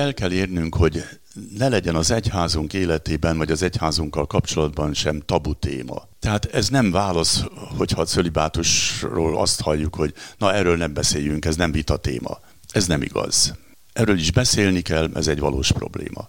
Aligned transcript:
el 0.00 0.14
kell 0.14 0.32
érnünk, 0.32 0.74
hogy 0.74 1.04
ne 1.58 1.68
legyen 1.68 1.94
az 1.94 2.10
egyházunk 2.10 2.72
életében, 2.72 3.36
vagy 3.36 3.50
az 3.50 3.62
egyházunkkal 3.62 4.26
kapcsolatban 4.26 4.94
sem 4.94 5.20
tabu 5.20 5.54
téma. 5.54 6.08
Tehát 6.18 6.44
ez 6.44 6.68
nem 6.68 6.90
válasz, 6.90 7.44
hogyha 7.76 8.00
a 8.00 8.04
cölibátusról 8.04 9.38
azt 9.38 9.60
halljuk, 9.60 9.94
hogy 9.94 10.14
na 10.38 10.54
erről 10.54 10.76
nem 10.76 10.94
beszéljünk, 10.94 11.44
ez 11.44 11.56
nem 11.56 11.72
vita 11.72 11.96
téma. 11.96 12.38
Ez 12.72 12.86
nem 12.86 13.02
igaz. 13.02 13.54
Erről 13.92 14.18
is 14.18 14.32
beszélni 14.32 14.80
kell, 14.80 15.10
ez 15.14 15.28
egy 15.28 15.38
valós 15.38 15.72
probléma. 15.72 16.28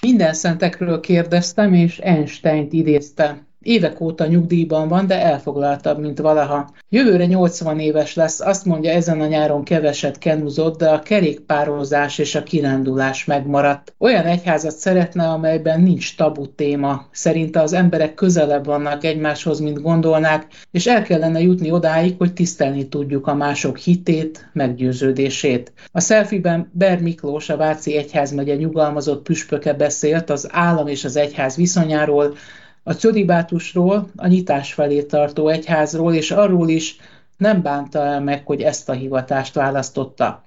Minden 0.00 0.34
szentekről 0.34 1.00
kérdeztem, 1.00 1.74
és 1.74 1.98
Einstein-t 1.98 2.72
idézte. 2.72 3.46
Évek 3.64 4.00
óta 4.00 4.26
nyugdíjban 4.26 4.88
van, 4.88 5.06
de 5.06 5.22
elfoglaltabb, 5.22 5.98
mint 5.98 6.18
valaha. 6.18 6.70
Jövőre 6.88 7.26
80 7.26 7.78
éves 7.78 8.14
lesz, 8.14 8.40
azt 8.40 8.64
mondja 8.64 8.90
ezen 8.90 9.20
a 9.20 9.26
nyáron 9.26 9.64
keveset 9.64 10.18
kenuzott, 10.18 10.78
de 10.78 10.88
a 10.88 11.02
kerékpározás 11.02 12.18
és 12.18 12.34
a 12.34 12.42
kirándulás 12.42 13.24
megmaradt. 13.24 13.94
Olyan 13.98 14.24
egyházat 14.24 14.76
szeretne, 14.76 15.28
amelyben 15.28 15.80
nincs 15.80 16.16
tabu 16.16 16.54
téma. 16.54 17.06
Szerinte 17.10 17.60
az 17.60 17.72
emberek 17.72 18.14
közelebb 18.14 18.64
vannak 18.64 19.04
egymáshoz, 19.04 19.60
mint 19.60 19.82
gondolnák, 19.82 20.46
és 20.70 20.86
el 20.86 21.02
kellene 21.02 21.40
jutni 21.40 21.70
odáig, 21.70 22.14
hogy 22.18 22.32
tisztelni 22.32 22.88
tudjuk 22.88 23.26
a 23.26 23.34
mások 23.34 23.78
hitét, 23.78 24.50
meggyőződését. 24.52 25.72
A 25.92 26.00
szelfiben 26.00 26.70
Ber 26.72 27.00
Miklós, 27.00 27.48
a 27.48 27.56
Váci 27.56 27.96
Egyházmegye 27.96 28.54
nyugalmazott 28.54 29.22
püspöke 29.22 29.72
beszélt 29.72 30.30
az 30.30 30.48
állam 30.50 30.86
és 30.86 31.04
az 31.04 31.16
egyház 31.16 31.56
viszonyáról, 31.56 32.34
a 32.84 32.92
cölibátusról, 32.92 34.10
a 34.16 34.26
nyitás 34.26 34.72
felé 34.72 35.02
tartó 35.02 35.48
egyházról, 35.48 36.14
és 36.14 36.30
arról 36.30 36.68
is 36.68 36.96
nem 37.36 37.62
bánta 37.62 38.04
el 38.04 38.20
meg, 38.20 38.46
hogy 38.46 38.62
ezt 38.62 38.88
a 38.88 38.92
hivatást 38.92 39.54
választotta. 39.54 40.44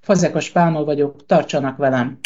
Fazekas 0.00 0.50
Pálma 0.50 0.84
vagyok, 0.84 1.26
tartsanak 1.26 1.76
velem! 1.76 2.18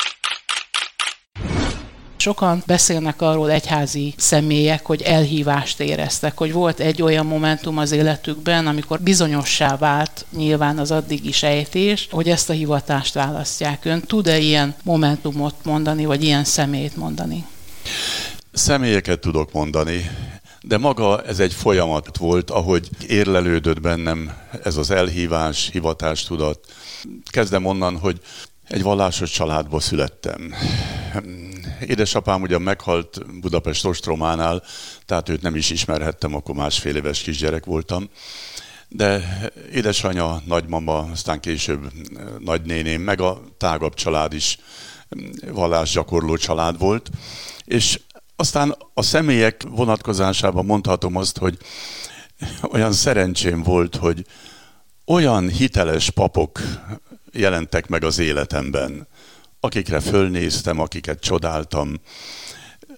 Sokan 2.16 2.62
beszélnek 2.66 3.22
arról 3.22 3.50
egyházi 3.50 4.14
személyek, 4.16 4.86
hogy 4.86 5.02
elhívást 5.02 5.80
éreztek, 5.80 6.36
hogy 6.38 6.52
volt 6.52 6.80
egy 6.80 7.02
olyan 7.02 7.26
momentum 7.26 7.78
az 7.78 7.92
életükben, 7.92 8.66
amikor 8.66 9.00
bizonyossá 9.00 9.76
vált 9.76 10.26
nyilván 10.36 10.78
az 10.78 10.90
addigi 10.90 11.32
sejtés, 11.32 12.08
hogy 12.10 12.28
ezt 12.28 12.50
a 12.50 12.52
hivatást 12.52 13.14
választják. 13.14 13.84
Ön 13.84 14.00
tud-e 14.00 14.38
ilyen 14.38 14.74
momentumot 14.84 15.54
mondani, 15.64 16.04
vagy 16.04 16.24
ilyen 16.24 16.44
személyt 16.44 16.96
mondani? 16.96 17.44
Személyeket 18.52 19.20
tudok 19.20 19.52
mondani, 19.52 20.10
de 20.62 20.78
maga 20.78 21.22
ez 21.22 21.40
egy 21.40 21.54
folyamat 21.54 22.16
volt, 22.16 22.50
ahogy 22.50 22.88
érlelődött 23.06 23.80
bennem 23.80 24.32
ez 24.62 24.76
az 24.76 24.90
elhívás, 24.90 25.68
hivatástudat. 25.72 26.72
Kezdem 27.30 27.66
onnan, 27.66 27.98
hogy 27.98 28.20
egy 28.68 28.82
vallásos 28.82 29.30
családba 29.30 29.80
születtem. 29.80 30.54
Édesapám 31.86 32.42
ugye 32.42 32.58
meghalt 32.58 33.40
Budapest 33.40 33.84
Ostrománál, 33.84 34.62
tehát 35.06 35.28
őt 35.28 35.42
nem 35.42 35.56
is 35.56 35.70
ismerhettem, 35.70 36.34
akkor 36.34 36.54
másfél 36.54 36.96
éves 36.96 37.20
kisgyerek 37.20 37.64
voltam. 37.64 38.08
De 38.88 39.38
édesanya, 39.72 40.42
nagymama, 40.44 40.98
aztán 40.98 41.40
később 41.40 41.92
nagynéném, 42.38 43.02
meg 43.02 43.20
a 43.20 43.42
tágabb 43.56 43.94
család 43.94 44.32
is 44.32 44.58
vallásgyakorló 45.52 46.36
család 46.36 46.78
volt. 46.78 47.10
És 47.64 48.00
aztán 48.40 48.76
a 48.94 49.02
személyek 49.02 49.62
vonatkozásában 49.68 50.64
mondhatom 50.64 51.16
azt, 51.16 51.38
hogy 51.38 51.58
olyan 52.72 52.92
szerencsém 52.92 53.62
volt, 53.62 53.96
hogy 53.96 54.26
olyan 55.06 55.48
hiteles 55.48 56.10
papok 56.10 56.60
jelentek 57.32 57.88
meg 57.88 58.04
az 58.04 58.18
életemben, 58.18 59.08
akikre 59.60 60.00
fölnéztem, 60.00 60.80
akiket 60.80 61.20
csodáltam. 61.20 62.00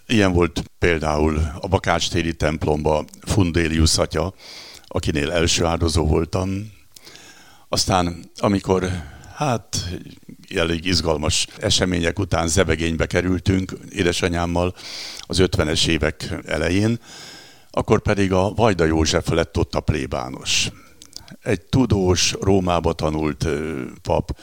Ilyen 0.07 0.33
volt 0.33 0.63
például 0.79 1.41
a 1.61 1.69
Bakácstéri 1.69 2.35
templomba 2.35 3.05
Fundélius 3.21 3.99
atya, 3.99 4.35
akinél 4.87 5.33
első 5.33 5.65
áldozó 5.65 6.07
voltam. 6.07 6.73
Aztán, 7.69 8.31
amikor 8.37 8.91
hát 9.45 9.89
elég 10.55 10.85
izgalmas 10.85 11.47
események 11.59 12.19
után 12.19 12.49
zebegénybe 12.49 13.07
kerültünk 13.07 13.73
édesanyámmal 13.91 14.75
az 15.21 15.39
50-es 15.41 15.87
évek 15.87 16.35
elején, 16.47 16.99
akkor 17.71 18.03
pedig 18.03 18.33
a 18.33 18.53
Vajda 18.55 18.85
József 18.85 19.29
lett 19.29 19.59
ott 19.59 19.75
a 19.75 19.81
plébános. 19.81 20.71
Egy 21.43 21.61
tudós, 21.61 22.35
Rómába 22.41 22.93
tanult 22.93 23.47
pap, 24.03 24.39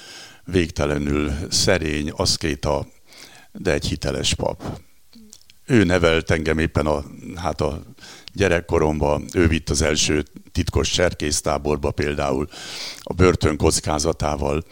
végtelenül 0.46 1.32
szerény, 1.50 2.10
aszkéta, 2.10 2.88
de 3.52 3.72
egy 3.72 3.86
hiteles 3.86 4.34
pap. 4.34 4.64
Ő 5.66 5.84
nevelt 5.84 6.32
engem 6.32 6.58
éppen 6.58 6.86
a, 6.86 7.04
hát 7.36 7.62
a 7.62 7.82
gyerekkoromban, 8.34 9.26
ő 9.34 9.48
vitt 9.48 9.70
az 9.70 9.82
első 9.82 10.24
titkos 10.60 10.90
cserkésztáborba 10.90 11.92
például 11.92 12.48
a 13.02 13.14
börtön 13.14 13.58
kockázatával. 13.58 14.64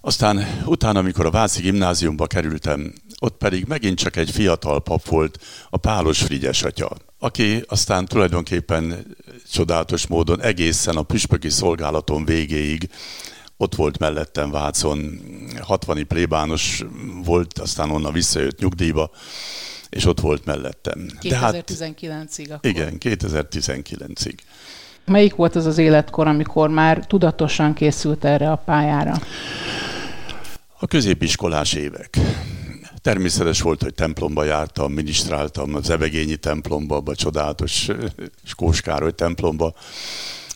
Aztán 0.00 0.62
utána, 0.64 0.98
amikor 0.98 1.26
a 1.26 1.30
Váci 1.30 1.60
gimnáziumba 1.60 2.26
kerültem, 2.26 2.92
ott 3.18 3.36
pedig 3.36 3.64
megint 3.64 3.98
csak 3.98 4.16
egy 4.16 4.30
fiatal 4.30 4.82
pap 4.82 5.08
volt, 5.08 5.38
a 5.70 5.76
Pálos 5.76 6.22
Frigyes 6.22 6.62
atya, 6.62 6.90
aki 7.18 7.64
aztán 7.68 8.04
tulajdonképpen 8.04 9.16
csodálatos 9.52 10.06
módon 10.06 10.40
egészen 10.42 10.96
a 10.96 11.02
püspöki 11.02 11.50
szolgálaton 11.50 12.24
végéig 12.24 12.90
ott 13.56 13.74
volt 13.74 13.98
mellettem 13.98 14.50
Vácon, 14.50 15.20
60 15.60 16.06
plébános 16.06 16.84
volt, 17.24 17.58
aztán 17.58 17.90
onnan 17.90 18.12
visszajött 18.12 18.58
nyugdíjba, 18.58 19.10
és 19.90 20.04
ott 20.04 20.20
volt 20.20 20.44
mellettem. 20.44 21.06
2019-ig 21.20 22.46
hát, 22.48 22.50
akkor. 22.50 22.70
Igen, 22.70 22.96
2019-ig. 23.00 24.34
Melyik 25.04 25.34
volt 25.34 25.56
az 25.56 25.66
az 25.66 25.78
életkor, 25.78 26.26
amikor 26.26 26.68
már 26.68 27.06
tudatosan 27.06 27.74
készült 27.74 28.24
erre 28.24 28.50
a 28.50 28.56
pályára? 28.56 29.14
A 30.78 30.86
középiskolás 30.86 31.72
évek. 31.72 32.18
Természetes 33.00 33.60
volt, 33.60 33.82
hogy 33.82 33.94
templomba 33.94 34.44
jártam, 34.44 34.92
minisztráltam 34.92 35.74
az 35.74 35.90
Evegényi 35.90 36.36
templomba, 36.36 37.02
a 37.04 37.14
csodálatos 37.14 37.88
Skós 38.44 38.82
templomba, 39.14 39.74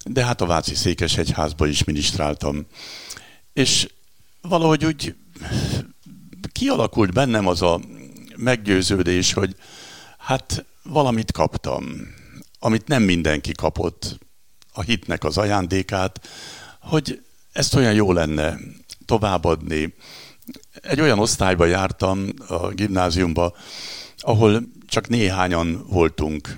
de 0.05 0.25
hát 0.25 0.41
a 0.41 0.47
Váci 0.47 0.75
Székesegyházba 0.75 1.67
is 1.67 1.85
minisztráltam. 1.85 2.67
És 3.53 3.89
valahogy 4.41 4.85
úgy 4.85 5.15
kialakult 6.53 7.13
bennem 7.13 7.47
az 7.47 7.63
a 7.63 7.81
meggyőződés, 8.37 9.33
hogy 9.33 9.57
hát 10.19 10.65
valamit 10.83 11.33
kaptam, 11.33 11.85
amit 12.59 12.89
nem 12.89 13.03
mindenki 13.03 13.53
kapott, 13.53 14.19
a 14.77 14.83
hitnek 14.83 15.25
az 15.25 15.39
ajándékát, 15.39 16.29
hogy 16.81 17.23
ezt 17.53 17.75
olyan 17.75 17.93
jó 17.93 18.13
lenne 18.13 18.59
továbbadni. 19.07 19.95
Egy 20.83 21.01
olyan 21.01 21.19
osztályba 21.19 21.65
jártam 21.65 22.29
a 22.49 22.69
gimnáziumba, 22.69 23.57
ahol 24.19 24.63
csak 24.87 25.09
néhányan 25.09 25.85
voltunk 25.89 26.57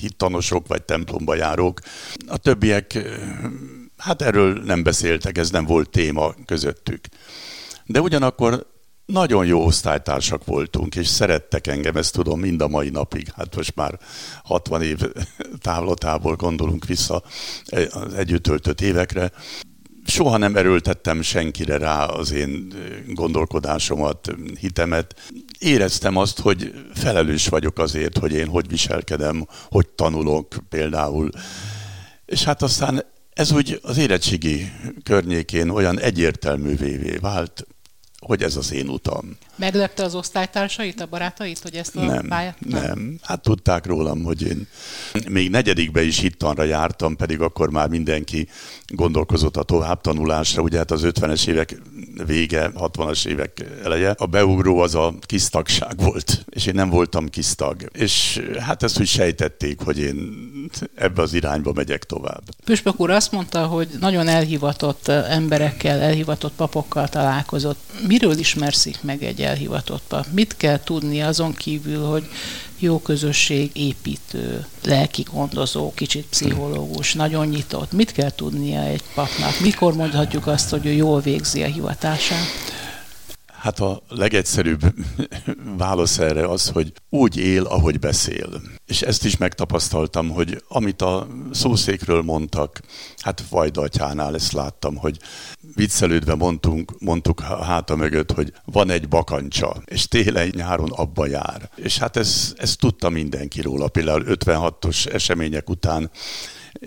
hittanosok 0.00 0.66
vagy 0.66 0.82
templomba 0.82 1.34
járók. 1.34 1.80
A 2.26 2.36
többiek, 2.36 2.98
hát 3.96 4.22
erről 4.22 4.62
nem 4.64 4.82
beszéltek, 4.82 5.38
ez 5.38 5.50
nem 5.50 5.64
volt 5.64 5.90
téma 5.90 6.34
közöttük. 6.46 7.04
De 7.84 8.00
ugyanakkor 8.00 8.66
nagyon 9.06 9.46
jó 9.46 9.64
osztálytársak 9.64 10.44
voltunk, 10.44 10.96
és 10.96 11.06
szerettek 11.06 11.66
engem, 11.66 11.96
ezt 11.96 12.12
tudom 12.12 12.40
mind 12.40 12.60
a 12.60 12.68
mai 12.68 12.88
napig. 12.88 13.32
Hát 13.36 13.56
most 13.56 13.74
már 13.74 13.98
60 14.44 14.82
év 14.82 14.98
távlatából 15.60 16.36
gondolunk 16.36 16.84
vissza 16.84 17.22
az 17.90 18.14
együtt 18.14 18.80
évekre. 18.80 19.30
Soha 20.06 20.36
nem 20.36 20.56
erőltettem 20.56 21.22
senkire 21.22 21.78
rá 21.78 22.04
az 22.04 22.32
én 22.32 22.72
gondolkodásomat, 23.06 24.34
hitemet. 24.60 25.14
Éreztem 25.58 26.16
azt, 26.16 26.40
hogy 26.40 26.72
felelős 26.94 27.48
vagyok 27.48 27.78
azért, 27.78 28.18
hogy 28.18 28.32
én 28.32 28.48
hogy 28.48 28.68
viselkedem, 28.68 29.46
hogy 29.68 29.88
tanulok 29.88 30.54
például. 30.68 31.30
És 32.26 32.44
hát 32.44 32.62
aztán 32.62 33.04
ez 33.32 33.52
úgy 33.52 33.80
az 33.82 33.96
érettségi 33.96 34.72
környékén 35.02 35.68
olyan 35.68 36.00
egyértelművé 36.00 37.16
vált, 37.20 37.66
hogy 38.24 38.42
ez 38.42 38.56
az 38.56 38.72
én 38.72 38.88
utam. 38.88 39.36
Meglepte 39.56 40.02
az 40.02 40.14
osztálytársait, 40.14 41.00
a 41.00 41.06
barátait, 41.06 41.58
hogy 41.58 41.74
ezt 41.74 41.96
a 41.96 42.04
nem, 42.04 42.26
pályát? 42.28 42.56
Nem. 42.60 42.82
nem, 42.82 43.18
hát 43.22 43.42
tudták 43.42 43.86
rólam, 43.86 44.22
hogy 44.22 44.42
én 44.42 44.66
még 45.28 45.50
negyedikbe 45.50 46.02
is 46.02 46.18
hittanra 46.18 46.62
jártam, 46.62 47.16
pedig 47.16 47.40
akkor 47.40 47.70
már 47.70 47.88
mindenki 47.88 48.48
gondolkozott 48.86 49.56
a 49.56 49.62
továbbtanulásra. 49.62 50.62
Ugye 50.62 50.78
hát 50.78 50.90
az 50.90 51.02
50-es 51.04 51.46
évek 51.46 51.76
vége, 52.26 52.70
60-as 52.78 53.26
évek 53.26 53.64
eleje. 53.84 54.10
A 54.10 54.26
beugró 54.26 54.78
az 54.78 54.94
a 54.94 55.14
kisztagság 55.20 55.96
volt, 55.96 56.44
és 56.48 56.66
én 56.66 56.74
nem 56.74 56.90
voltam 56.90 57.28
kisztag. 57.28 57.88
És 57.92 58.42
hát 58.60 58.82
ezt 58.82 59.00
úgy 59.00 59.06
sejtették, 59.06 59.80
hogy 59.80 59.98
én 59.98 60.32
ebbe 60.94 61.22
az 61.22 61.34
irányba 61.34 61.72
megyek 61.72 62.04
tovább. 62.04 62.42
Püspök 62.64 63.00
úr 63.00 63.10
azt 63.10 63.32
mondta, 63.32 63.66
hogy 63.66 63.88
nagyon 64.00 64.28
elhivatott 64.28 65.08
emberekkel, 65.08 66.00
elhivatott 66.00 66.52
papokkal 66.52 67.08
találkozott. 67.08 67.80
Miről 68.06 68.38
ismerszik 68.38 69.02
meg 69.02 69.22
egy 69.22 69.40
elhivatott 69.44 70.02
pap? 70.08 70.26
Mit 70.32 70.56
kell 70.56 70.80
tudni 70.84 71.22
azon 71.22 71.54
kívül, 71.54 72.04
hogy 72.06 72.28
jó 72.78 72.98
közösség 72.98 73.70
építő, 73.74 74.66
lelki 74.84 75.22
gondozó, 75.32 75.92
kicsit 75.94 76.26
pszichológus, 76.26 77.14
nagyon 77.14 77.46
nyitott. 77.46 77.92
Mit 77.92 78.12
kell 78.12 78.30
tudnia 78.30 78.82
egy 78.82 79.02
papnak? 79.14 79.60
Mikor 79.60 79.94
mondhatjuk 79.94 80.46
azt, 80.46 80.70
hogy 80.70 80.86
ő 80.86 80.92
jól 80.92 81.20
végzi 81.20 81.62
a 81.62 81.66
hivatását? 81.66 82.46
Hát 83.64 83.80
a 83.80 84.02
legegyszerűbb 84.08 84.80
válasz 85.78 86.18
erre 86.18 86.46
az, 86.48 86.68
hogy 86.68 86.92
úgy 87.08 87.36
él, 87.36 87.64
ahogy 87.64 87.98
beszél. 87.98 88.62
És 88.86 89.02
ezt 89.02 89.24
is 89.24 89.36
megtapasztaltam, 89.36 90.30
hogy 90.30 90.62
amit 90.68 91.02
a 91.02 91.26
szószékről 91.52 92.22
mondtak, 92.22 92.80
hát 93.18 93.44
Vajdatyánál 93.50 94.34
ezt 94.34 94.52
láttam, 94.52 94.96
hogy 94.96 95.18
viccelődve 95.74 96.34
mondtunk, 96.34 97.00
mondtuk 97.00 97.40
háta 97.40 97.96
mögött, 97.96 98.32
hogy 98.32 98.52
van 98.64 98.90
egy 98.90 99.08
bakancsa, 99.08 99.82
és 99.84 100.08
télen-nyáron 100.08 100.90
abba 100.90 101.26
jár. 101.26 101.70
És 101.76 101.98
hát 101.98 102.16
ez, 102.16 102.54
ez 102.56 102.76
tudta 102.76 103.08
mindenki 103.08 103.60
róla. 103.60 103.88
Például 103.88 104.24
56-os 104.26 105.12
események 105.12 105.70
után 105.70 106.10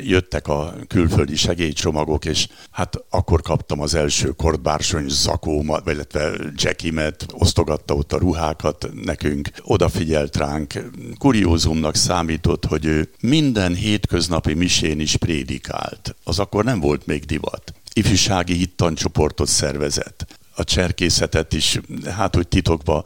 jöttek 0.03 0.47
a 0.47 0.75
külföldi 0.87 1.35
segélycsomagok, 1.35 2.25
és 2.25 2.47
hát 2.71 2.95
akkor 3.09 3.41
kaptam 3.41 3.81
az 3.81 3.95
első 3.95 4.29
kortbársony 4.29 5.05
zakómat, 5.07 5.91
illetve 5.91 6.31
Jackimet, 6.55 7.25
osztogatta 7.31 7.93
ott 7.93 8.13
a 8.13 8.17
ruhákat 8.17 8.89
nekünk, 9.03 9.49
odafigyelt 9.61 10.35
ránk. 10.37 10.73
Kuriózumnak 11.17 11.95
számított, 11.95 12.65
hogy 12.65 12.85
ő 12.85 13.09
minden 13.21 13.73
hétköznapi 13.73 14.53
misén 14.53 14.99
is 14.99 15.15
prédikált. 15.15 16.15
Az 16.23 16.39
akkor 16.39 16.63
nem 16.63 16.79
volt 16.79 17.05
még 17.05 17.25
divat 17.25 17.73
ifjúsági 17.97 18.53
hittancsoportot 18.53 19.47
szervezett 19.47 20.36
a 20.57 20.63
cserkészetet 20.63 21.53
is, 21.53 21.79
hát 22.15 22.35
hogy 22.35 22.47
titokba 22.47 23.05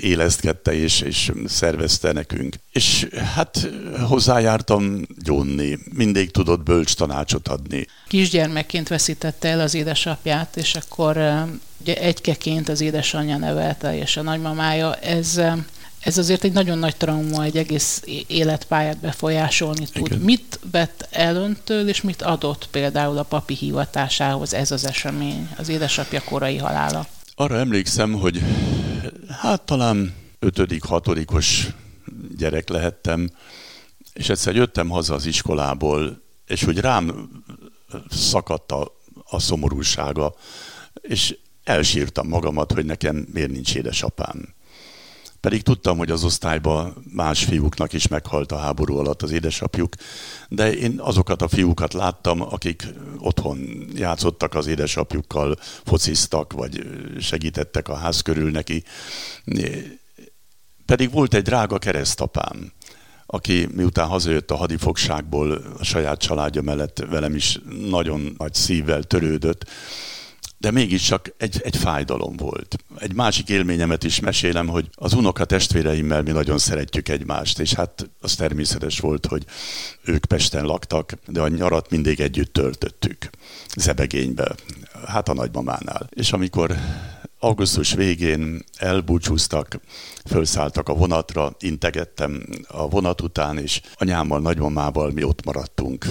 élesztkedte 0.00 0.74
és, 0.74 1.00
és 1.00 1.32
szervezte 1.46 2.12
nekünk. 2.12 2.56
És 2.72 3.08
hát 3.34 3.70
hozzájártam 4.08 5.00
gyónni, 5.24 5.78
mindig 5.94 6.30
tudott 6.30 6.62
bölcs 6.62 6.94
tanácsot 6.94 7.48
adni. 7.48 7.86
Kisgyermekként 8.08 8.88
veszítette 8.88 9.48
el 9.48 9.60
az 9.60 9.74
édesapját, 9.74 10.56
és 10.56 10.74
akkor 10.74 11.16
ugye 11.80 11.96
egykeként 11.96 12.68
az 12.68 12.80
édesanyja 12.80 13.36
nevelte, 13.36 13.98
és 13.98 14.16
a 14.16 14.22
nagymamája. 14.22 14.94
Ez 14.94 15.40
ez 16.00 16.18
azért 16.18 16.44
egy 16.44 16.52
nagyon 16.52 16.78
nagy 16.78 16.96
trauma, 16.96 17.42
egy 17.42 17.56
egész 17.56 18.02
életpályát 18.26 19.00
befolyásolni 19.00 19.86
tud. 19.92 20.06
Igen. 20.06 20.18
Mit 20.18 20.60
vett 20.70 21.08
el 21.10 21.36
öntől, 21.36 21.88
és 21.88 22.00
mit 22.00 22.22
adott 22.22 22.68
például 22.70 23.18
a 23.18 23.22
papi 23.22 23.54
hivatásához 23.54 24.54
ez 24.54 24.70
az 24.70 24.86
esemény, 24.86 25.48
az 25.56 25.68
édesapja 25.68 26.22
korai 26.24 26.56
halála? 26.56 27.06
Arra 27.34 27.58
emlékszem, 27.58 28.12
hogy 28.12 28.42
hát 29.28 29.62
talán 29.62 30.14
ötödik, 30.38 30.82
hatodikos 30.82 31.66
gyerek 32.36 32.68
lehettem, 32.68 33.30
és 34.12 34.28
egyszer 34.28 34.54
jöttem 34.54 34.88
haza 34.88 35.14
az 35.14 35.26
iskolából, 35.26 36.22
és 36.46 36.64
hogy 36.64 36.78
rám 36.78 37.28
szakadt 38.10 38.72
a, 38.72 38.92
a 39.24 39.40
szomorúsága, 39.40 40.34
és 41.00 41.36
elsírtam 41.64 42.28
magamat, 42.28 42.72
hogy 42.72 42.84
nekem 42.84 43.26
miért 43.32 43.50
nincs 43.50 43.74
édesapám. 43.74 44.54
Pedig 45.46 45.62
tudtam, 45.62 45.98
hogy 45.98 46.10
az 46.10 46.24
osztályban 46.24 47.04
más 47.12 47.44
fiúknak 47.44 47.92
is 47.92 48.08
meghalt 48.08 48.52
a 48.52 48.56
háború 48.56 48.96
alatt 48.96 49.22
az 49.22 49.30
édesapjuk, 49.30 49.94
de 50.48 50.72
én 50.72 51.00
azokat 51.00 51.42
a 51.42 51.48
fiúkat 51.48 51.92
láttam, 51.92 52.40
akik 52.40 52.86
otthon 53.18 53.58
játszottak 53.94 54.54
az 54.54 54.66
édesapjukkal, 54.66 55.56
fociztak, 55.84 56.52
vagy 56.52 56.86
segítettek 57.20 57.88
a 57.88 57.94
ház 57.94 58.20
körül 58.20 58.50
neki. 58.50 58.84
Pedig 60.86 61.10
volt 61.10 61.34
egy 61.34 61.42
drága 61.42 61.78
keresztapám, 61.78 62.72
aki 63.26 63.68
miután 63.74 64.06
hazajött 64.06 64.50
a 64.50 64.56
hadifogságból 64.56 65.52
a 65.78 65.84
saját 65.84 66.20
családja 66.20 66.62
mellett 66.62 67.04
velem 67.10 67.34
is 67.34 67.58
nagyon 67.88 68.34
nagy 68.38 68.54
szívvel 68.54 69.02
törődött, 69.02 69.64
de 70.58 70.70
mégiscsak 70.70 71.34
egy, 71.38 71.60
egy 71.64 71.76
fájdalom 71.76 72.36
volt. 72.36 72.76
Egy 72.98 73.14
másik 73.14 73.48
élményemet 73.48 74.04
is 74.04 74.20
mesélem, 74.20 74.66
hogy 74.66 74.88
az 74.94 75.12
unoka 75.12 75.44
testvéreimmel 75.44 76.22
mi 76.22 76.30
nagyon 76.30 76.58
szeretjük 76.58 77.08
egymást, 77.08 77.58
és 77.58 77.72
hát 77.72 78.10
az 78.20 78.34
természetes 78.34 79.00
volt, 79.00 79.26
hogy 79.26 79.44
ők 80.04 80.24
Pesten 80.24 80.64
laktak, 80.64 81.12
de 81.26 81.40
a 81.40 81.48
nyarat 81.48 81.90
mindig 81.90 82.20
együtt 82.20 82.52
töltöttük, 82.52 83.30
Zebegénybe, 83.76 84.54
hát 85.06 85.28
a 85.28 85.34
nagymamánál. 85.34 86.08
És 86.10 86.32
amikor 86.32 86.76
augusztus 87.38 87.92
végén 87.92 88.64
elbúcsúztak, 88.76 89.80
felszálltak 90.24 90.88
a 90.88 90.94
vonatra, 90.94 91.56
integettem 91.58 92.42
a 92.68 92.88
vonat 92.88 93.20
után, 93.20 93.58
és 93.58 93.80
anyámmal, 93.94 94.40
nagymamával 94.40 95.10
mi 95.10 95.22
ott 95.22 95.44
maradtunk, 95.44 96.06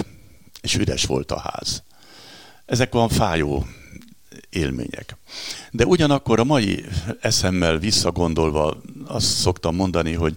és 0.62 0.76
üres 0.76 1.06
volt 1.06 1.32
a 1.32 1.40
ház. 1.40 1.84
Ezek 2.66 2.94
van 2.94 3.10
fájó 3.10 3.66
élmények. 4.50 5.18
De 5.72 5.86
ugyanakkor 5.86 6.40
a 6.40 6.44
mai 6.44 6.86
eszemmel 7.22 7.78
visszagondolva 7.78 8.82
azt 9.06 9.28
szoktam 9.28 9.76
mondani, 9.76 10.14
hogy 10.14 10.36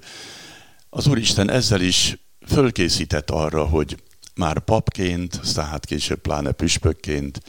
az 0.90 1.06
Úristen 1.06 1.50
ezzel 1.50 1.80
is 1.80 2.18
fölkészített 2.46 3.30
arra, 3.30 3.64
hogy 3.64 4.02
már 4.34 4.58
papként, 4.58 5.38
aztán 5.42 5.66
hát 5.66 5.86
később 5.86 6.20
pláne 6.20 6.50
püspökként 6.50 7.40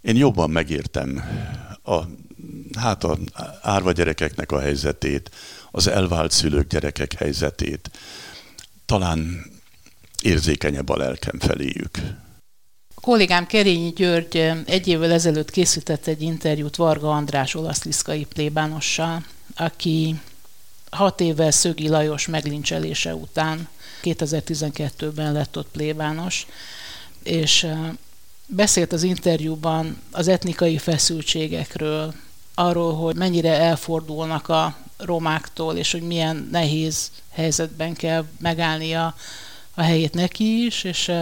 én 0.00 0.16
jobban 0.16 0.50
megértem 0.50 1.24
a, 1.82 1.98
hát 2.78 3.04
a 3.04 3.18
árva 3.62 3.92
gyerekeknek 3.92 4.52
a 4.52 4.60
helyzetét, 4.60 5.30
az 5.70 5.86
elvált 5.86 6.30
szülők 6.30 6.68
gyerekek 6.68 7.12
helyzetét. 7.12 7.90
Talán 8.86 9.46
érzékenyebb 10.22 10.88
a 10.88 10.96
lelkem 10.96 11.38
feléjük. 11.38 11.98
A 13.02 13.06
kollégám 13.06 13.46
Kerényi 13.46 13.90
György 13.90 14.52
egy 14.66 14.88
évvel 14.88 15.12
ezelőtt 15.12 15.50
készített 15.50 16.06
egy 16.06 16.22
interjút 16.22 16.76
Varga 16.76 17.10
András 17.10 17.54
olaszliszkai 17.54 18.24
plébánossal, 18.24 19.24
aki 19.56 20.20
hat 20.90 21.20
évvel 21.20 21.50
Szögi 21.50 21.88
Lajos 21.88 22.26
meglincselése 22.26 23.14
után 23.14 23.68
2012-ben 24.02 25.32
lett 25.32 25.58
ott 25.58 25.68
plébános, 25.72 26.46
és 27.22 27.66
beszélt 28.46 28.92
az 28.92 29.02
interjúban 29.02 30.02
az 30.10 30.28
etnikai 30.28 30.78
feszültségekről, 30.78 32.14
arról, 32.54 32.94
hogy 32.94 33.16
mennyire 33.16 33.60
elfordulnak 33.60 34.48
a 34.48 34.76
romáktól, 34.96 35.76
és 35.76 35.92
hogy 35.92 36.02
milyen 36.02 36.48
nehéz 36.50 37.10
helyzetben 37.30 37.94
kell 37.94 38.24
megállnia 38.38 39.14
a 39.74 39.82
helyét 39.82 40.14
neki 40.14 40.64
is, 40.64 40.84
és, 40.84 41.12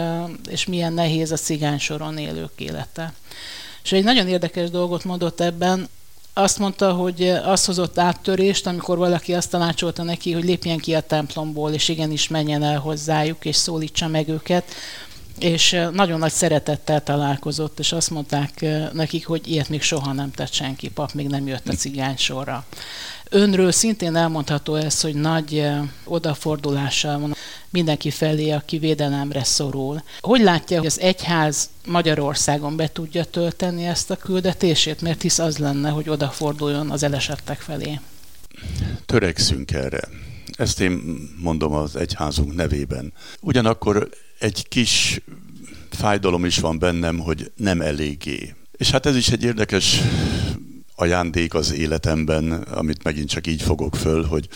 és 0.49 0.65
milyen 0.65 0.93
nehéz 0.93 1.31
a 1.31 1.35
cigány 1.35 1.79
soron 1.79 2.17
élők 2.17 2.51
élete. 2.57 3.13
És 3.83 3.91
egy 3.91 4.03
nagyon 4.03 4.27
érdekes 4.27 4.69
dolgot 4.69 5.03
mondott 5.03 5.41
ebben, 5.41 5.89
azt 6.33 6.59
mondta, 6.59 6.93
hogy 6.93 7.27
az 7.27 7.65
hozott 7.65 7.99
áttörést, 7.99 8.67
amikor 8.67 8.97
valaki 8.97 9.33
azt 9.33 9.49
tanácsolta 9.49 10.03
neki, 10.03 10.31
hogy 10.31 10.43
lépjen 10.43 10.77
ki 10.77 10.93
a 10.93 11.01
templomból, 11.01 11.71
és 11.71 11.87
igenis 11.87 12.27
menjen 12.27 12.63
el 12.63 12.79
hozzájuk, 12.79 13.45
és 13.45 13.55
szólítsa 13.55 14.07
meg 14.07 14.27
őket, 14.27 14.73
és 15.39 15.81
nagyon 15.91 16.19
nagy 16.19 16.31
szeretettel 16.31 17.03
találkozott, 17.03 17.79
és 17.79 17.91
azt 17.91 18.09
mondták 18.09 18.65
nekik, 18.93 19.25
hogy 19.25 19.47
ilyet 19.47 19.69
még 19.69 19.81
soha 19.81 20.13
nem 20.13 20.31
tett 20.31 20.51
senki, 20.51 20.89
pap 20.89 21.13
még 21.13 21.27
nem 21.27 21.47
jött 21.47 21.67
a 21.67 21.73
cigány 21.73 22.17
sorra. 22.17 22.65
Önről 23.29 23.71
szintén 23.71 24.15
elmondható 24.15 24.75
ez, 24.75 25.01
hogy 25.01 25.15
nagy 25.15 25.65
odafordulással 26.03 27.19
van 27.19 27.35
mindenki 27.69 28.09
felé, 28.09 28.51
aki 28.51 28.77
védelemre 28.77 29.43
szorul. 29.43 30.03
Hogy 30.19 30.41
látja, 30.41 30.77
hogy 30.77 30.85
az 30.85 30.99
egyház 30.99 31.69
Magyarországon 31.85 32.75
be 32.75 32.91
tudja 32.91 33.23
tölteni 33.23 33.85
ezt 33.85 34.11
a 34.11 34.15
küldetését? 34.15 35.01
Mert 35.01 35.21
hisz 35.21 35.39
az 35.39 35.57
lenne, 35.57 35.89
hogy 35.89 36.09
odaforduljon 36.09 36.89
az 36.89 37.03
elesettek 37.03 37.59
felé. 37.59 37.99
Törekszünk 39.05 39.71
erre. 39.71 40.01
Ezt 40.57 40.79
én 40.79 41.01
mondom 41.41 41.73
az 41.73 41.95
egyházunk 41.95 42.55
nevében. 42.55 43.13
Ugyanakkor 43.41 44.09
egy 44.39 44.67
kis 44.67 45.21
fájdalom 45.89 46.45
is 46.45 46.57
van 46.57 46.79
bennem, 46.79 47.19
hogy 47.19 47.51
nem 47.55 47.81
eléggé. 47.81 48.55
És 48.71 48.89
hát 48.89 49.05
ez 49.05 49.15
is 49.15 49.29
egy 49.29 49.43
érdekes 49.43 50.01
ajándék 50.95 51.53
az 51.53 51.73
életemben, 51.73 52.51
amit 52.51 53.03
megint 53.03 53.29
csak 53.29 53.47
így 53.47 53.61
fogok 53.61 53.95
föl, 53.95 54.23
hogy 54.23 54.49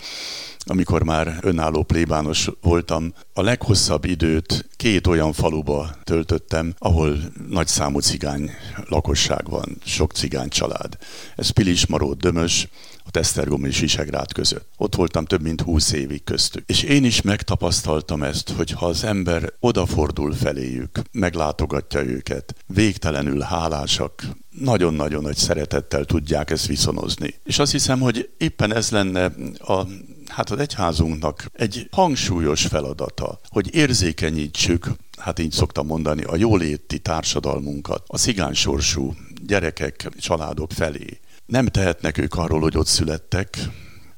amikor 0.66 1.02
már 1.02 1.38
önálló 1.40 1.82
plébános 1.82 2.48
voltam, 2.60 3.14
a 3.32 3.42
leghosszabb 3.42 4.04
időt 4.04 4.68
két 4.76 5.06
olyan 5.06 5.32
faluba 5.32 5.96
töltöttem, 6.04 6.74
ahol 6.78 7.18
nagy 7.48 7.66
számú 7.66 7.98
cigány 7.98 8.50
lakosság 8.88 9.48
van, 9.48 9.78
sok 9.84 10.12
cigány 10.12 10.48
család. 10.48 10.98
Ez 11.36 11.50
Pilismaró, 11.50 12.12
Dömös, 12.12 12.68
a 13.12 13.18
Esztergom 13.18 13.64
és 13.64 13.80
Visegrád 13.80 14.32
között. 14.32 14.68
Ott 14.76 14.94
voltam 14.94 15.24
több 15.24 15.42
mint 15.42 15.60
húsz 15.60 15.92
évig 15.92 16.24
köztük. 16.24 16.64
És 16.66 16.82
én 16.82 17.04
is 17.04 17.22
megtapasztaltam 17.22 18.22
ezt, 18.22 18.50
hogy 18.50 18.70
ha 18.70 18.86
az 18.86 19.04
ember 19.04 19.52
odafordul 19.60 20.34
feléjük, 20.34 21.00
meglátogatja 21.12 22.04
őket, 22.04 22.54
végtelenül 22.66 23.40
hálásak, 23.40 24.28
nagyon-nagyon 24.50 25.22
nagy 25.22 25.36
szeretettel 25.36 26.04
tudják 26.04 26.50
ezt 26.50 26.66
viszonozni. 26.66 27.34
És 27.44 27.58
azt 27.58 27.72
hiszem, 27.72 28.00
hogy 28.00 28.30
éppen 28.38 28.74
ez 28.74 28.90
lenne 28.90 29.24
a 29.58 29.86
hát 30.28 30.50
az 30.50 30.58
egyházunknak 30.58 31.50
egy 31.52 31.88
hangsúlyos 31.90 32.66
feladata, 32.66 33.40
hogy 33.48 33.74
érzékenyítsük, 33.74 34.90
hát 35.18 35.38
így 35.38 35.52
szoktam 35.52 35.86
mondani, 35.86 36.22
a 36.22 36.36
jóléti 36.36 36.98
társadalmunkat, 36.98 38.02
a 38.06 38.18
szigánysorsú 38.18 39.14
gyerekek, 39.46 40.08
családok 40.18 40.72
felé. 40.72 41.20
Nem 41.46 41.66
tehetnek 41.66 42.18
ők 42.18 42.34
arról, 42.34 42.60
hogy 42.60 42.76
ott 42.76 42.86
születtek, 42.86 43.58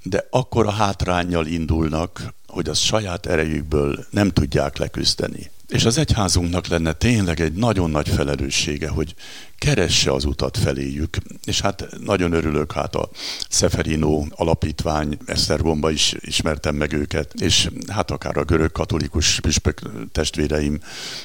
de 0.02 0.26
akkor 0.30 0.66
a 0.66 0.70
hátrányjal 0.70 1.46
indulnak, 1.46 2.34
hogy 2.46 2.68
az 2.68 2.78
saját 2.78 3.26
erejükből 3.26 4.06
nem 4.10 4.30
tudják 4.30 4.76
leküzdeni. 4.76 5.50
És 5.68 5.84
az 5.84 5.98
egyházunknak 5.98 6.66
lenne 6.66 6.92
tényleg 6.92 7.40
egy 7.40 7.52
nagyon 7.52 7.90
nagy 7.90 8.08
felelőssége, 8.08 8.88
hogy 8.88 9.14
keresse 9.58 10.12
az 10.12 10.24
utat 10.24 10.56
feléjük. 10.56 11.16
És 11.44 11.60
hát 11.60 11.88
nagyon 12.00 12.32
örülök, 12.32 12.72
hát 12.72 12.94
a 12.94 13.10
Seferino 13.48 14.24
alapítvány, 14.30 15.18
Esztergomba 15.26 15.90
is 15.90 16.14
ismertem 16.20 16.74
meg 16.74 16.92
őket, 16.92 17.34
és 17.34 17.70
hát 17.88 18.10
akár 18.10 18.36
a 18.36 18.44
görög 18.44 18.72
katolikus 18.72 19.40
püspök 19.40 19.80
testvéreim, 20.12 20.80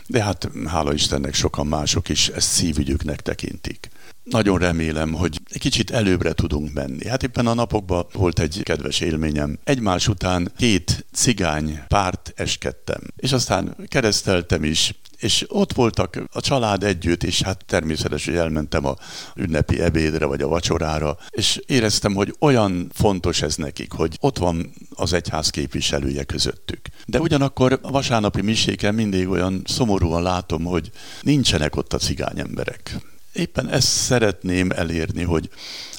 de 0.08 0.24
hát 0.24 0.50
hála 0.65 0.93
Istennek 0.93 1.34
sokan 1.34 1.67
mások 1.67 2.10
is 2.10 2.27
ezt 2.27 2.50
szívügyüknek 2.51 3.22
tekintik. 3.22 3.89
Nagyon 4.23 4.57
remélem, 4.57 5.13
hogy 5.13 5.39
egy 5.49 5.59
kicsit 5.59 5.91
előbbre 5.91 6.33
tudunk 6.33 6.73
menni. 6.73 7.07
Hát 7.07 7.23
éppen 7.23 7.47
a 7.47 7.53
napokban 7.53 8.05
volt 8.13 8.39
egy 8.39 8.59
kedves 8.63 8.99
élményem. 8.99 9.59
Egymás 9.63 10.07
után 10.07 10.51
két 10.57 11.05
cigány 11.13 11.79
párt 11.87 12.33
eskedtem. 12.35 13.01
És 13.15 13.31
aztán 13.31 13.75
kereszteltem 13.87 14.63
is, 14.63 14.95
és 15.17 15.45
ott 15.47 15.73
voltak 15.73 16.23
a 16.31 16.41
család 16.41 16.83
együtt, 16.83 17.23
és 17.23 17.41
hát 17.41 17.65
természetesen, 17.65 18.37
elmentem 18.37 18.85
a 18.85 18.95
ünnepi 19.35 19.81
ebédre, 19.81 20.25
vagy 20.25 20.41
a 20.41 20.47
vacsorára, 20.47 21.17
és 21.29 21.61
éreztem, 21.65 22.13
hogy 22.13 22.35
olyan 22.39 22.91
fontos 22.93 23.41
ez 23.41 23.55
nekik, 23.55 23.91
hogy 23.91 24.17
ott 24.19 24.37
van 24.37 24.73
az 24.89 25.13
egyház 25.13 25.49
képviselője 25.49 26.23
közöttük. 26.23 26.79
De 27.05 27.19
ugyanakkor 27.19 27.79
a 27.81 27.91
vasárnapi 27.91 28.41
miséken 28.41 28.95
mindig 28.95 29.29
olyan 29.29 29.61
szomorúan 29.65 30.21
látom, 30.21 30.63
hogy 30.63 30.91
nincsenek 31.21 31.75
ott 31.75 31.93
a 31.93 31.97
cigány 31.97 32.39
emberek 32.39 32.99
éppen 33.33 33.69
ezt 33.69 33.88
szeretném 33.88 34.69
elérni, 34.71 35.23
hogy 35.23 35.50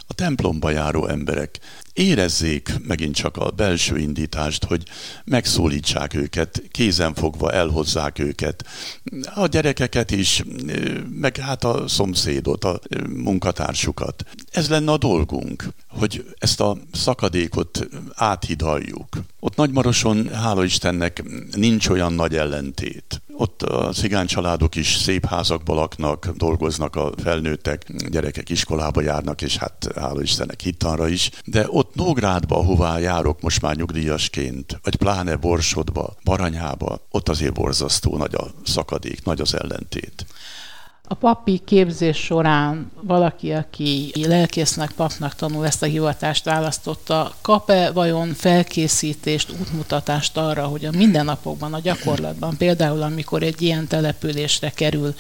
a 0.06 0.14
templomba 0.14 0.70
járó 0.70 1.06
emberek 1.06 1.60
érezzék 1.92 2.72
megint 2.86 3.14
csak 3.14 3.36
a 3.36 3.50
belső 3.50 3.98
indítást, 3.98 4.64
hogy 4.64 4.82
megszólítsák 5.24 6.14
őket, 6.14 6.62
kézen 6.70 7.14
fogva 7.14 7.52
elhozzák 7.52 8.18
őket. 8.18 8.64
A 9.34 9.46
gyerekeket 9.46 10.10
is, 10.10 10.42
meg 11.10 11.36
hát 11.36 11.64
a 11.64 11.88
szomszédot, 11.88 12.64
a 12.64 12.80
munkatársukat. 13.08 14.24
Ez 14.50 14.68
lenne 14.68 14.92
a 14.92 14.98
dolgunk, 14.98 15.68
hogy 15.88 16.24
ezt 16.38 16.60
a 16.60 16.76
szakadékot 16.92 17.88
áthidaljuk. 18.14 19.08
Ott 19.40 19.56
Nagymaroson, 19.56 20.28
hála 20.28 20.64
Istennek, 20.64 21.22
nincs 21.56 21.88
olyan 21.88 22.12
nagy 22.12 22.36
ellentét. 22.36 23.22
Ott 23.42 23.62
a 23.62 23.92
cigány 23.92 24.26
családok 24.26 24.74
is 24.74 24.94
szép 24.94 25.26
házakban 25.26 25.76
laknak, 25.76 26.28
dolgoznak 26.36 26.96
a 26.96 27.12
felnőttek, 27.22 27.92
gyerekek 28.10 28.48
iskolába 28.48 29.00
járnak, 29.00 29.42
és 29.42 29.56
hát 29.56 29.88
hála 29.94 30.22
Istennek 30.22 30.60
hittanra 30.60 31.08
is. 31.08 31.30
De 31.44 31.66
ott 31.68 31.94
Nógrádba, 31.94 32.56
ahová 32.56 32.98
járok 32.98 33.40
most 33.40 33.62
már 33.62 33.76
nyugdíjasként, 33.76 34.80
vagy 34.82 34.96
pláne 34.96 35.36
Borsodba, 35.36 36.14
Baranyába, 36.24 37.06
ott 37.10 37.28
azért 37.28 37.52
borzasztó 37.52 38.16
nagy 38.16 38.34
a 38.34 38.46
szakadék, 38.64 39.24
nagy 39.24 39.40
az 39.40 39.54
ellentét. 39.54 40.26
A 41.08 41.14
papi 41.14 41.58
képzés 41.64 42.16
során 42.16 42.90
valaki, 43.00 43.52
aki 43.52 44.12
lelkésznek, 44.26 44.90
papnak 44.90 45.34
tanul, 45.34 45.66
ezt 45.66 45.82
a 45.82 45.86
hivatást 45.86 46.44
választotta, 46.44 47.34
kap-e 47.40 47.90
vajon 47.90 48.34
felkészítést, 48.34 49.52
útmutatást 49.60 50.36
arra, 50.36 50.66
hogy 50.66 50.84
a 50.84 50.90
mindennapokban, 50.90 51.74
a 51.74 51.80
gyakorlatban, 51.80 52.56
például 52.56 53.02
amikor 53.02 53.42
egy 53.42 53.62
ilyen 53.62 53.86
településre 53.86 54.70
kerül 54.70 55.14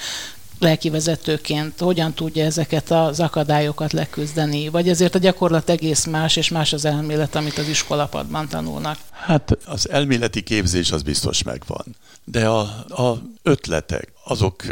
lelkivezetőként 0.62 1.78
hogyan 1.78 2.12
tudja 2.12 2.44
ezeket 2.44 2.90
az 2.90 3.20
akadályokat 3.20 3.92
leküzdeni? 3.92 4.68
Vagy 4.68 4.88
ezért 4.88 5.14
a 5.14 5.18
gyakorlat 5.18 5.70
egész 5.70 6.04
más, 6.04 6.36
és 6.36 6.48
más 6.48 6.72
az 6.72 6.84
elmélet, 6.84 7.34
amit 7.34 7.58
az 7.58 7.68
iskolapadban 7.68 8.48
tanulnak? 8.48 8.98
Hát 9.10 9.58
az 9.66 9.90
elméleti 9.90 10.42
képzés 10.42 10.90
az 10.92 11.02
biztos 11.02 11.42
megvan. 11.42 11.84
De 12.24 12.48
a, 12.48 12.60
a 12.88 13.22
ötletek, 13.42 14.12
azok 14.24 14.62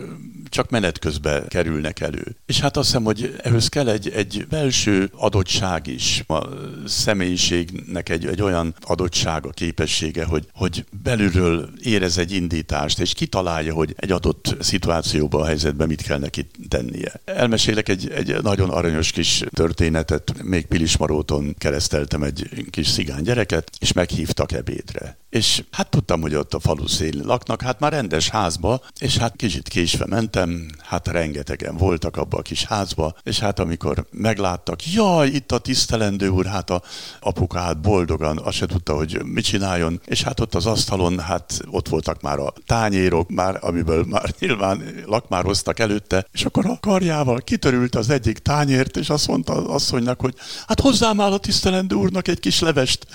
csak 0.51 0.71
menet 0.71 0.99
közben 0.99 1.49
kerülnek 1.49 2.01
elő. 2.01 2.37
És 2.47 2.61
hát 2.61 2.77
azt 2.77 2.87
hiszem, 2.87 3.05
hogy 3.05 3.35
ehhez 3.43 3.69
kell 3.69 3.89
egy, 3.89 4.09
egy 4.09 4.47
belső 4.49 5.11
adottság 5.17 5.87
is. 5.87 6.25
A 6.27 6.47
személyiségnek 6.87 8.09
egy, 8.09 8.27
egy 8.27 8.43
olyan 8.43 8.75
adottsága, 8.81 9.51
képessége, 9.51 10.25
hogy, 10.25 10.47
hogy 10.53 10.85
belülről 11.03 11.69
érez 11.83 12.19
egy 12.19 12.33
indítást, 12.33 12.99
és 12.99 13.13
kitalálja, 13.13 13.75
hogy 13.75 13.95
egy 13.97 14.11
adott 14.11 14.57
szituációban, 14.61 15.41
a 15.43 15.47
helyzetben 15.47 15.89
mit 15.89 16.03
kell 16.03 16.19
neki 16.19 16.47
tennie. 16.69 17.21
Elmesélek 17.25 17.89
egy, 17.89 18.11
egy 18.11 18.43
nagyon 18.43 18.71
aranyos 18.71 19.13
kis 19.13 19.45
történetet. 19.51 20.43
Még 20.43 20.67
Pilismaróton 20.67 21.55
kereszteltem 21.59 22.23
egy 22.23 22.49
kis 22.71 22.87
szigány 22.87 23.23
gyereket, 23.23 23.71
és 23.79 23.93
meghívtak 23.93 24.53
ebédre. 24.53 25.19
És 25.31 25.65
hát 25.71 25.91
tudtam, 25.91 26.21
hogy 26.21 26.35
ott 26.35 26.55
a 26.55 26.61
falu 26.61 26.87
szélén 26.87 27.25
laknak, 27.25 27.63
hát 27.63 27.81
már 27.81 27.93
rendes 27.93 28.29
házba, 28.29 28.81
és 28.99 29.17
hát 29.17 29.37
kicsit 29.37 29.69
késve 29.69 30.07
mentem, 30.07 30.67
hát 30.79 31.09
rengetegen 31.09 31.77
voltak 31.77 32.17
abba 32.17 32.39
a 32.39 32.43
kis 32.43 32.65
házba, 32.65 33.15
és 33.23 33.39
hát 33.39 33.59
amikor 33.59 34.07
megláttak, 34.11 34.93
jaj, 34.93 35.29
itt 35.29 35.53
a 35.53 35.59
tisztelendő 35.59 36.29
úr, 36.29 36.47
hát 36.47 36.71
a 36.71 36.83
apuka 37.21 37.59
hát 37.59 37.81
boldogan, 37.81 38.39
azt 38.39 38.57
se 38.57 38.67
tudta, 38.67 38.95
hogy 38.95 39.21
mit 39.25 39.45
csináljon, 39.45 40.01
és 40.05 40.23
hát 40.23 40.41
ott 40.41 40.55
az 40.55 40.67
asztalon, 40.67 41.19
hát 41.19 41.61
ott 41.71 41.89
voltak 41.89 42.23
már 42.23 42.39
a 42.39 42.53
tányérok, 42.67 43.31
már, 43.31 43.59
amiből 43.61 44.05
már 44.09 44.35
nyilván 44.41 44.83
lakmároztak 45.07 45.79
előtte, 45.79 46.27
és 46.33 46.45
akkor 46.45 46.67
a 46.67 46.79
karjával 46.81 47.41
kitörült 47.41 47.95
az 47.95 48.11
egyik 48.11 48.39
tányért, 48.39 48.97
és 48.97 49.11
azt 49.11 49.29
mondta 49.29 49.53
az 49.53 49.65
asszonynak, 49.65 50.21
hogy 50.21 50.35
hát 50.67 50.81
hozzám 50.81 51.21
áll 51.21 51.33
a 51.33 51.39
tisztelendő 51.39 51.95
úrnak 51.95 52.29
egy 52.29 52.41
kis 52.41 52.61
levest. 52.61 53.07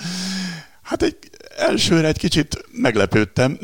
Hát 0.86 1.02
egy 1.02 1.16
elsőre 1.56 2.06
egy 2.06 2.18
kicsit 2.18 2.64
meglepődtem, 2.72 3.58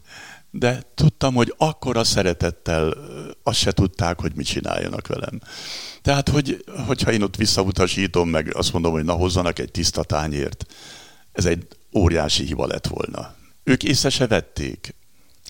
de 0.50 0.82
tudtam, 0.94 1.34
hogy 1.34 1.54
akkora 1.56 2.04
szeretettel 2.04 2.94
azt 3.42 3.58
se 3.58 3.72
tudták, 3.72 4.20
hogy 4.20 4.32
mit 4.34 4.46
csináljanak 4.46 5.06
velem. 5.06 5.40
Tehát, 6.02 6.28
hogy, 6.28 6.64
hogyha 6.86 7.12
én 7.12 7.22
ott 7.22 7.36
visszautasítom, 7.36 8.28
meg 8.28 8.56
azt 8.56 8.72
mondom, 8.72 8.92
hogy 8.92 9.04
na 9.04 9.12
hozzanak 9.12 9.58
egy 9.58 9.70
tiszta 9.70 10.02
tányért, 10.02 10.66
ez 11.32 11.44
egy 11.44 11.66
óriási 11.94 12.44
hiba 12.44 12.66
lett 12.66 12.86
volna. 12.86 13.34
Ők 13.64 13.82
észre 13.82 14.10
se 14.10 14.26
vették, 14.26 14.94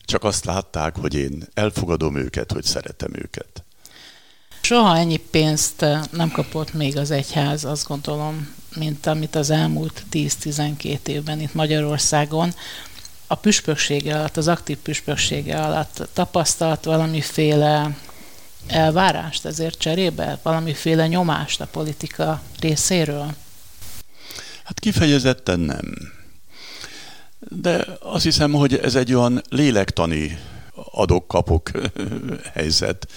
csak 0.05 0.25
azt 0.25 0.45
látták, 0.45 0.97
hogy 0.97 1.14
én 1.14 1.49
elfogadom 1.55 2.17
őket, 2.17 2.52
hogy 2.52 2.64
szeretem 2.64 3.11
őket. 3.14 3.64
Soha 4.64 4.97
ennyi 4.97 5.16
pénzt 5.16 5.85
nem 6.11 6.31
kapott 6.31 6.73
még 6.73 6.97
az 6.97 7.11
egyház, 7.11 7.64
azt 7.64 7.87
gondolom, 7.87 8.54
mint 8.76 9.07
amit 9.07 9.35
az 9.35 9.50
elmúlt 9.50 10.04
10-12 10.12 11.07
évben 11.07 11.40
itt 11.40 11.54
Magyarországon 11.54 12.54
a 13.26 13.35
püspöksége 13.35 14.14
alatt, 14.14 14.37
az 14.37 14.49
aktív 14.49 14.76
püspöksége 14.76 15.59
alatt 15.59 16.09
tapasztalt 16.12 16.85
valamiféle 16.85 17.97
elvárást 18.66 19.45
ezért 19.45 19.78
cserébe, 19.78 20.38
valamiféle 20.42 21.07
nyomást 21.07 21.61
a 21.61 21.66
politika 21.66 22.42
részéről? 22.61 23.35
Hát 24.64 24.81
kifejezetten 24.81 25.61
nem. 25.61 25.95
De 27.38 27.87
azt 28.00 28.25
hiszem, 28.25 28.52
hogy 28.52 28.75
ez 28.75 28.95
egy 28.95 29.14
olyan 29.14 29.42
lélektani 29.49 30.38
adok-kapok 30.90 31.71
helyzet, 32.54 33.09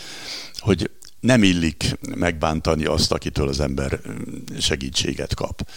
hogy 0.57 0.89
nem 1.25 1.43
illik 1.43 1.97
megbántani 2.15 2.85
azt, 2.85 3.11
akitől 3.11 3.47
az 3.47 3.59
ember 3.59 3.99
segítséget 4.59 5.33
kap. 5.33 5.69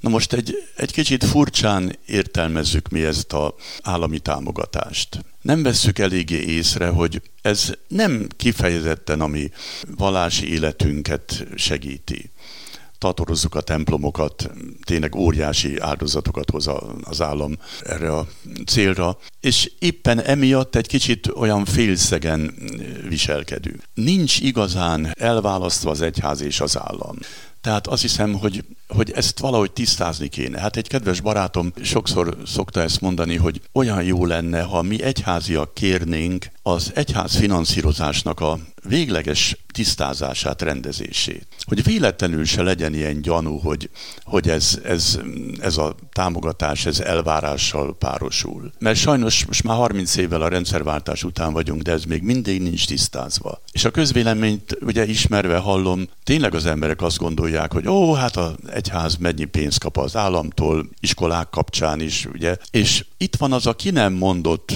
Na 0.00 0.08
most 0.08 0.32
egy, 0.32 0.54
egy 0.76 0.92
kicsit 0.92 1.24
furcsán 1.24 1.98
értelmezzük 2.06 2.88
mi 2.88 3.04
ezt 3.04 3.32
a 3.32 3.54
állami 3.82 4.18
támogatást. 4.18 5.24
Nem 5.40 5.62
vesszük 5.62 5.98
eléggé 5.98 6.40
észre, 6.40 6.88
hogy 6.88 7.22
ez 7.42 7.72
nem 7.88 8.28
kifejezetten 8.36 9.20
a 9.20 9.26
mi 9.26 9.50
vallási 9.96 10.52
életünket 10.52 11.46
segíti. 11.54 12.30
Tatorozzuk 13.04 13.54
a 13.54 13.60
templomokat, 13.60 14.50
tényleg 14.84 15.14
óriási 15.14 15.78
áldozatokat 15.78 16.50
hoz 16.50 16.70
az 17.02 17.20
állam 17.20 17.58
erre 17.82 18.16
a 18.16 18.26
célra, 18.66 19.18
és 19.40 19.72
éppen 19.78 20.20
emiatt 20.20 20.74
egy 20.74 20.86
kicsit 20.86 21.26
olyan 21.26 21.64
félszegen 21.64 22.54
viselkedünk. 23.08 23.82
Nincs 23.94 24.40
igazán 24.40 25.14
elválasztva 25.18 25.90
az 25.90 26.00
egyház 26.00 26.40
és 26.40 26.60
az 26.60 26.78
állam. 26.78 27.16
Tehát 27.60 27.86
azt 27.86 28.02
hiszem, 28.02 28.32
hogy, 28.32 28.64
hogy 28.94 29.10
ezt 29.10 29.38
valahogy 29.38 29.72
tisztázni 29.72 30.28
kéne. 30.28 30.60
Hát 30.60 30.76
egy 30.76 30.88
kedves 30.88 31.20
barátom 31.20 31.72
sokszor 31.82 32.36
szokta 32.46 32.80
ezt 32.80 33.00
mondani, 33.00 33.36
hogy 33.36 33.60
olyan 33.72 34.02
jó 34.02 34.26
lenne, 34.26 34.62
ha 34.62 34.82
mi 34.82 35.02
egyháziak 35.02 35.74
kérnénk 35.74 36.46
az 36.62 36.90
egyház 36.94 37.36
finanszírozásnak 37.36 38.40
a 38.40 38.58
végleges 38.88 39.56
tisztázását, 39.72 40.62
rendezését. 40.62 41.46
Hogy 41.60 41.84
véletlenül 41.84 42.44
se 42.44 42.62
legyen 42.62 42.94
ilyen 42.94 43.22
gyanú, 43.22 43.58
hogy, 43.58 43.90
hogy 44.24 44.48
ez, 44.48 44.78
ez, 44.84 45.18
ez 45.58 45.76
a 45.76 45.94
támogatás, 46.12 46.86
ez 46.86 47.00
elvárással 47.00 47.96
párosul. 47.96 48.72
Mert 48.78 48.98
sajnos 48.98 49.44
most 49.44 49.62
már 49.62 49.76
30 49.76 50.16
évvel 50.16 50.42
a 50.42 50.48
rendszerváltás 50.48 51.24
után 51.24 51.52
vagyunk, 51.52 51.82
de 51.82 51.92
ez 51.92 52.04
még 52.04 52.22
mindig 52.22 52.62
nincs 52.62 52.86
tisztázva. 52.86 53.60
És 53.72 53.84
a 53.84 53.90
közvéleményt 53.90 54.76
ugye 54.80 55.06
ismerve 55.06 55.56
hallom, 55.56 56.08
tényleg 56.24 56.54
az 56.54 56.66
emberek 56.66 57.02
azt 57.02 57.18
gondolják, 57.18 57.72
hogy 57.72 57.88
ó, 57.88 58.12
hát 58.12 58.36
az 58.36 58.52
egyház 58.84 59.16
mennyi 59.16 59.44
pénzt 59.44 59.78
kap 59.78 59.96
az 59.96 60.16
államtól, 60.16 60.88
iskolák 61.00 61.50
kapcsán 61.50 62.00
is, 62.00 62.26
ugye. 62.26 62.56
És 62.70 63.04
itt 63.16 63.36
van 63.36 63.52
az 63.52 63.66
a 63.66 63.74
ki 63.74 63.90
nem 63.90 64.12
mondott 64.12 64.72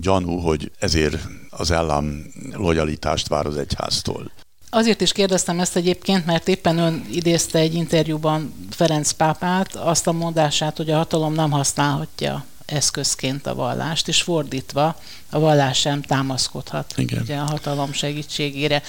gyanú, 0.00 0.38
hogy 0.38 0.70
ezért 0.78 1.18
az 1.50 1.72
állam 1.72 2.22
lojalitást 2.52 3.28
vár 3.28 3.46
az 3.46 3.56
egyháztól. 3.56 4.30
Azért 4.70 5.00
is 5.00 5.12
kérdeztem 5.12 5.60
ezt 5.60 5.76
egyébként, 5.76 6.26
mert 6.26 6.48
éppen 6.48 6.78
ön 6.78 7.06
idézte 7.10 7.58
egy 7.58 7.74
interjúban 7.74 8.54
Ferenc 8.70 9.12
pápát 9.12 9.74
azt 9.74 10.06
a 10.06 10.12
mondását, 10.12 10.76
hogy 10.76 10.90
a 10.90 10.96
hatalom 10.96 11.32
nem 11.32 11.50
használhatja 11.50 12.44
eszközként 12.66 13.46
a 13.46 13.54
vallást, 13.54 14.08
és 14.08 14.22
fordítva 14.22 15.00
a 15.30 15.38
vallás 15.38 15.78
sem 15.78 16.02
támaszkodhat 16.02 16.94
Igen. 16.96 17.22
Ugye, 17.22 17.36
a 17.36 17.44
hatalom 17.44 17.92
segítségére. 17.92 18.82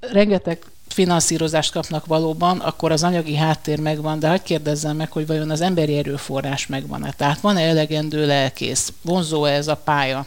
Rengeteg 0.00 0.64
finanszírozást 0.92 1.72
kapnak 1.72 2.06
valóban, 2.06 2.58
akkor 2.58 2.92
az 2.92 3.02
anyagi 3.02 3.36
háttér 3.36 3.80
megvan, 3.80 4.18
de 4.18 4.28
hagyd 4.28 4.42
kérdezzem 4.42 4.96
meg, 4.96 5.12
hogy 5.12 5.26
vajon 5.26 5.50
az 5.50 5.60
emberi 5.60 5.96
erőforrás 5.96 6.66
megvan-e? 6.66 7.12
Tehát 7.16 7.40
van-e 7.40 7.60
elegendő 7.60 8.26
lelkész? 8.26 8.92
Vonzó 9.02 9.44
-e 9.44 9.52
ez 9.52 9.68
a 9.68 9.76
pálya? 9.76 10.26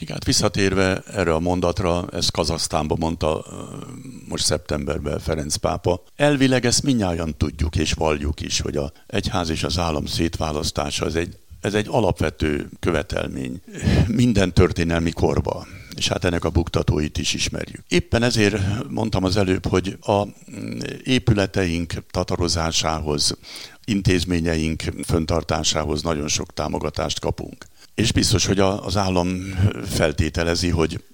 Igen, 0.00 0.18
visszatérve 0.24 1.02
erre 1.14 1.34
a 1.34 1.40
mondatra, 1.40 2.06
ezt 2.12 2.30
Kazasztánban 2.30 2.98
mondta 3.00 3.44
most 4.28 4.44
szeptemberben 4.44 5.18
Ferenc 5.18 5.56
pápa. 5.56 6.02
Elvileg 6.16 6.64
ezt 6.64 6.82
minnyáján 6.82 7.36
tudjuk 7.36 7.76
és 7.76 7.92
valljuk 7.92 8.40
is, 8.40 8.60
hogy 8.60 8.76
a 8.76 8.92
egyház 9.06 9.48
és 9.48 9.64
az 9.64 9.78
állam 9.78 10.06
szétválasztása 10.06 11.06
ez 11.06 11.14
egy, 11.14 11.36
ez 11.60 11.74
egy 11.74 11.86
alapvető 11.90 12.68
követelmény 12.80 13.60
minden 14.06 14.52
történelmi 14.52 15.10
korba 15.10 15.66
és 15.98 16.08
hát 16.08 16.24
ennek 16.24 16.44
a 16.44 16.50
buktatóit 16.50 17.18
is 17.18 17.34
ismerjük. 17.34 17.84
Éppen 17.88 18.22
ezért 18.22 18.88
mondtam 18.88 19.24
az 19.24 19.36
előbb, 19.36 19.66
hogy 19.66 19.96
a 20.00 20.22
épületeink 21.04 21.92
tatarozásához, 22.10 23.36
intézményeink 23.84 24.82
föntartásához 25.04 26.02
nagyon 26.02 26.28
sok 26.28 26.54
támogatást 26.54 27.20
kapunk. 27.20 27.66
És 27.94 28.12
biztos, 28.12 28.46
hogy 28.46 28.58
az 28.58 28.96
állam 28.96 29.28
feltételezi, 29.86 30.68
hogy 30.68 31.04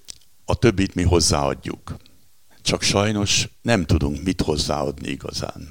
a 0.45 0.55
többit 0.55 0.95
mi 0.95 1.03
hozzáadjuk. 1.03 1.95
Csak 2.61 2.81
sajnos 2.81 3.47
nem 3.61 3.85
tudunk 3.85 4.23
mit 4.23 4.41
hozzáadni 4.41 5.09
igazán. 5.09 5.67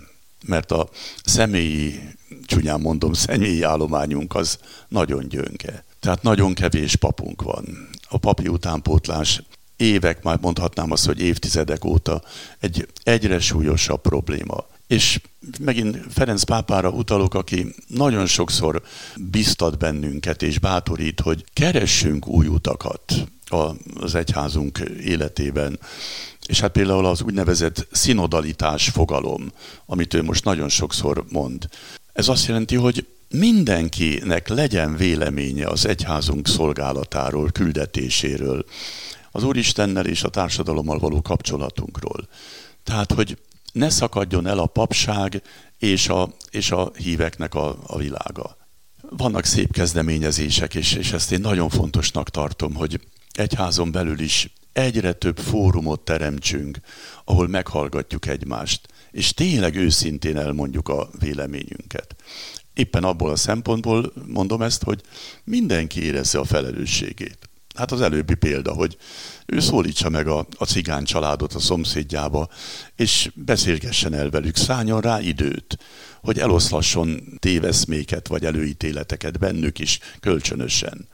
Mert 0.47 0.71
a 0.71 0.89
személyi, 1.25 2.01
csúnyán 2.45 2.81
mondom, 2.81 3.13
személyi 3.27 3.63
állományunk 3.63 4.35
az 4.35 4.59
nagyon 4.89 5.29
gyönge. 5.29 5.85
Tehát 6.01 6.23
nagyon 6.23 6.55
kevés 6.55 6.97
papunk 6.97 7.43
van. 7.43 7.89
A 8.15 8.19
papi 8.19 8.49
utánpótlás 8.49 9.43
évek, 9.77 10.23
már 10.23 10.39
mondhatnám 10.41 10.91
azt, 10.91 11.07
hogy 11.07 11.21
évtizedek 11.21 11.85
óta 11.85 12.23
egy 12.59 12.89
egyre 13.03 13.41
súlyosabb 13.41 14.01
probléma. 14.01 14.67
És 14.87 15.21
megint 15.61 15.99
Ferenc 16.13 16.43
pápára 16.43 16.89
utalok, 16.89 17.35
aki 17.35 17.75
nagyon 17.87 18.27
sokszor 18.27 18.83
biztat 19.17 19.79
bennünket 19.79 20.43
és 20.43 20.59
bátorít, 20.59 21.21
hogy 21.21 21.45
keressünk 21.53 22.27
új 22.27 22.47
utakat 22.47 23.15
az 24.01 24.15
egyházunk 24.15 24.79
életében. 25.05 25.79
És 26.47 26.61
hát 26.61 26.73
például 26.73 27.07
az 27.07 27.23
úgynevezett 27.23 27.87
szinodalitás 27.91 28.89
fogalom, 28.89 29.53
amit 29.87 30.15
ő 30.15 30.23
most 30.23 30.45
nagyon 30.45 30.69
sokszor 30.69 31.25
mond. 31.29 31.69
Ez 32.13 32.29
azt 32.29 32.47
jelenti, 32.47 32.75
hogy 32.75 33.07
mindenkinek 33.29 34.49
legyen 34.49 34.97
véleménye 34.97 35.67
az 35.67 35.87
egyházunk 35.87 36.49
szolgálatáról, 36.49 37.51
küldetéséről, 37.51 38.65
az 39.31 39.43
Úristennel 39.43 40.07
és 40.07 40.23
a 40.23 40.29
társadalommal 40.29 40.99
való 40.99 41.23
kapcsolatunkról. 41.23 42.29
Tehát, 42.83 43.13
hogy 43.13 43.39
ne 43.73 43.89
szakadjon 43.89 44.47
el 44.47 44.59
a 44.59 44.67
papság 44.67 45.43
és 45.79 46.09
a, 46.09 46.35
és 46.51 46.71
a 46.71 46.91
híveknek 46.97 47.55
a, 47.55 47.77
a 47.87 47.99
világa. 47.99 48.57
Vannak 49.11 49.45
szép 49.45 49.73
kezdeményezések, 49.73 50.75
és, 50.75 50.93
és 50.93 51.13
ezt 51.13 51.33
én 51.33 51.41
nagyon 51.41 51.69
fontosnak 51.69 52.31
tartom, 52.31 52.75
hogy 52.75 53.01
egyházon 53.33 53.93
belül 53.93 54.21
is 54.21 54.53
egyre 54.73 55.13
több 55.13 55.39
fórumot 55.39 56.01
teremtsünk, 56.01 56.79
ahol 57.25 57.49
meghallgatjuk 57.49 58.27
egymást, 58.27 58.89
és 59.11 59.35
tényleg 59.35 59.77
őszintén 59.77 60.37
elmondjuk 60.37 60.89
a 60.89 61.11
véleményünket. 61.19 62.17
Éppen 62.75 63.05
abból 63.05 63.31
a 63.31 63.37
szempontból 63.37 64.13
mondom 64.27 64.63
ezt, 64.63 64.83
hogy 64.83 65.01
mindenki 65.45 66.05
érezze 66.05 66.39
a 66.39 66.45
felelősségét. 66.45 67.39
Hát 67.75 67.93
az 67.93 68.01
előbbi 68.01 68.35
példa, 68.35 68.73
hogy 68.73 68.97
ő 69.47 69.61
szólítsa 69.61 70.09
meg 70.09 70.29
a, 70.29 70.47
a 70.57 70.65
cigány 70.65 71.05
családot 71.05 71.53
a 71.53 71.59
szomszédjába, 71.59 72.49
és 72.97 73.31
beszélgessen 73.35 74.15
el 74.15 74.31
velük, 74.31 74.57
szálljon 74.57 75.01
rá 75.01 75.21
időt, 75.21 75.79
hogy 76.23 76.39
eloszlasson 76.39 77.37
téveszméket 77.39 78.29
vagy 78.29 78.45
előítéleteket 78.45 79.39
bennük 79.39 79.79
is 79.79 79.99
kölcsönösen. 80.21 81.09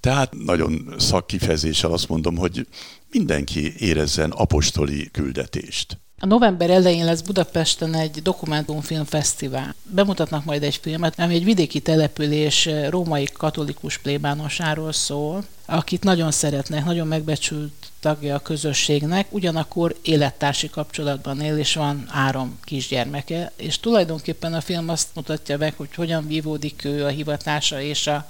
Tehát 0.00 0.34
nagyon 0.44 0.94
szakkifejezéssel 0.98 1.92
azt 1.92 2.08
mondom, 2.08 2.36
hogy 2.36 2.66
mindenki 3.10 3.74
érezzen 3.78 4.30
apostoli 4.30 5.10
küldetést. 5.10 6.00
A 6.22 6.26
november 6.26 6.70
elején 6.70 7.04
lesz 7.04 7.20
Budapesten 7.20 7.94
egy 7.94 8.22
dokumentumfilmfesztivál. 8.22 9.74
Bemutatnak 9.82 10.44
majd 10.44 10.62
egy 10.62 10.76
filmet, 10.82 11.18
ami 11.18 11.34
egy 11.34 11.44
vidéki 11.44 11.80
település 11.80 12.68
római 12.88 13.28
katolikus 13.32 13.98
plébánosáról 13.98 14.92
szól, 14.92 15.44
akit 15.66 16.04
nagyon 16.04 16.30
szeretnek, 16.30 16.84
nagyon 16.84 17.06
megbecsült 17.06 17.72
tagja 18.00 18.34
a 18.34 18.38
közösségnek, 18.38 19.26
ugyanakkor 19.30 19.96
élettársi 20.02 20.70
kapcsolatban 20.70 21.40
él, 21.40 21.58
és 21.58 21.74
van 21.74 22.04
három 22.08 22.58
kisgyermeke, 22.64 23.52
és 23.56 23.78
tulajdonképpen 23.78 24.54
a 24.54 24.60
film 24.60 24.88
azt 24.88 25.08
mutatja 25.14 25.58
meg, 25.58 25.74
hogy 25.76 25.94
hogyan 25.94 26.26
vívódik 26.26 26.84
ő 26.84 27.04
a 27.04 27.08
hivatása 27.08 27.80
és 27.80 28.06
a, 28.06 28.28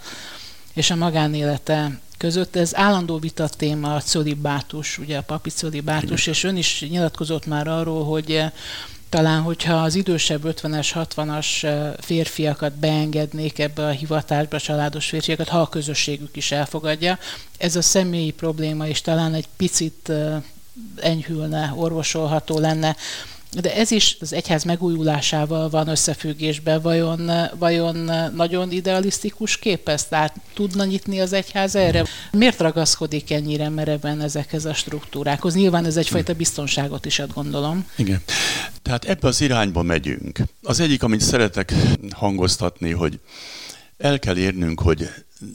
és 0.74 0.90
a 0.90 0.96
magánélete 0.96 2.00
között. 2.20 2.56
Ez 2.56 2.76
állandó 2.76 3.18
vita 3.18 3.48
téma 3.48 3.94
a 3.94 4.00
cölibátus, 4.00 4.98
ugye 4.98 5.16
a 5.16 5.22
papi 5.22 5.50
cölibátus, 5.50 6.26
és 6.26 6.44
ön 6.44 6.56
is 6.56 6.84
nyilatkozott 6.88 7.46
már 7.46 7.68
arról, 7.68 8.04
hogy 8.04 8.30
eh, 8.30 8.50
talán, 9.08 9.42
hogyha 9.42 9.74
az 9.74 9.94
idősebb 9.94 10.42
50-es, 10.44 10.90
60-as 10.94 11.64
eh, 11.64 11.92
férfiakat 11.98 12.72
beengednék 12.72 13.58
ebbe 13.58 13.86
a 13.86 13.90
hivatásba, 13.90 14.60
családos 14.60 15.06
férfiakat, 15.06 15.48
ha 15.48 15.60
a 15.60 15.68
közösségük 15.68 16.36
is 16.36 16.52
elfogadja, 16.52 17.18
ez 17.58 17.76
a 17.76 17.82
személyi 17.82 18.30
probléma 18.30 18.86
is 18.86 19.00
talán 19.00 19.34
egy 19.34 19.48
picit 19.56 20.08
eh, 20.08 20.42
enyhülne, 20.96 21.72
orvosolható 21.76 22.58
lenne. 22.58 22.96
De 23.52 23.74
ez 23.74 23.90
is 23.90 24.16
az 24.20 24.32
egyház 24.32 24.64
megújulásával 24.64 25.68
van 25.68 25.88
összefüggésben. 25.88 26.80
Vajon, 26.82 27.30
vajon 27.58 28.10
nagyon 28.34 28.72
idealisztikus 28.72 29.58
kép 29.58 29.88
ezt? 29.88 30.08
Tehát 30.08 30.34
tudna 30.54 30.84
nyitni 30.84 31.20
az 31.20 31.32
egyház 31.32 31.74
erre? 31.74 32.04
Miért 32.32 32.60
ragaszkodik 32.60 33.30
ennyire 33.30 33.68
mereven 33.68 34.20
ezekhez 34.20 34.64
a 34.64 34.74
struktúrákhoz? 34.74 35.54
Nyilván 35.54 35.84
ez 35.84 35.96
egyfajta 35.96 36.34
biztonságot 36.34 37.06
is 37.06 37.18
ad, 37.18 37.32
gondolom. 37.32 37.86
Igen. 37.96 38.22
Tehát 38.82 39.04
ebbe 39.04 39.28
az 39.28 39.40
irányba 39.40 39.82
megyünk. 39.82 40.38
Az 40.62 40.80
egyik, 40.80 41.02
amit 41.02 41.20
szeretek 41.20 41.74
hangoztatni, 42.10 42.90
hogy 42.90 43.18
el 43.98 44.18
kell 44.18 44.36
érnünk, 44.36 44.80
hogy 44.80 45.08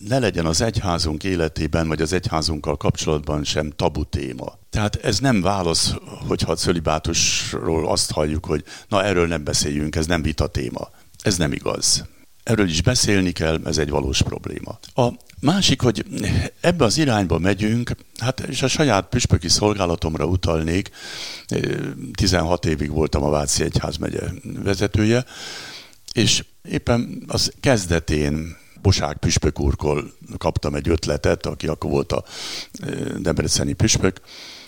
ne 0.07 0.19
legyen 0.19 0.45
az 0.45 0.61
egyházunk 0.61 1.23
életében, 1.23 1.87
vagy 1.87 2.01
az 2.01 2.13
egyházunkkal 2.13 2.77
kapcsolatban 2.77 3.43
sem 3.43 3.71
tabu 3.75 4.03
téma. 4.03 4.57
Tehát 4.69 4.95
ez 4.95 5.19
nem 5.19 5.41
válasz, 5.41 5.93
hogyha 6.27 6.51
a 6.51 6.55
cölibátusról 6.55 7.87
azt 7.87 8.11
halljuk, 8.11 8.45
hogy 8.45 8.63
na 8.87 9.03
erről 9.03 9.27
nem 9.27 9.43
beszéljünk, 9.43 9.95
ez 9.95 10.05
nem 10.05 10.21
vita 10.21 10.47
téma. 10.47 10.89
Ez 11.21 11.37
nem 11.37 11.51
igaz. 11.51 12.05
erről 12.43 12.69
is 12.69 12.81
beszélni 12.81 13.31
kell, 13.31 13.61
ez 13.65 13.77
egy 13.77 13.89
valós 13.89 14.21
probléma. 14.21 14.79
A 14.95 15.07
másik, 15.39 15.81
hogy 15.81 16.05
ebbe 16.61 16.85
az 16.85 16.97
irányba 16.97 17.39
megyünk, 17.39 17.91
hát 18.17 18.39
és 18.39 18.61
a 18.61 18.67
saját 18.67 19.09
püspöki 19.09 19.49
szolgálatomra 19.49 20.25
utalnék, 20.25 20.89
16 22.13 22.65
évig 22.65 22.91
voltam 22.91 23.23
a 23.23 23.29
Váci 23.29 23.63
Egyházmegye 23.63 24.21
vezetője, 24.63 25.25
és 26.13 26.43
éppen 26.69 27.23
az 27.27 27.53
kezdetén 27.59 28.57
Bosák 28.85 29.17
püspök 29.17 29.59
úrkól 29.59 30.11
kaptam 30.37 30.75
egy 30.75 30.89
ötletet, 30.89 31.45
aki 31.45 31.67
akkor 31.67 31.89
volt 31.89 32.11
a 32.11 32.23
debreceni 33.17 33.73
püspök, 33.73 34.21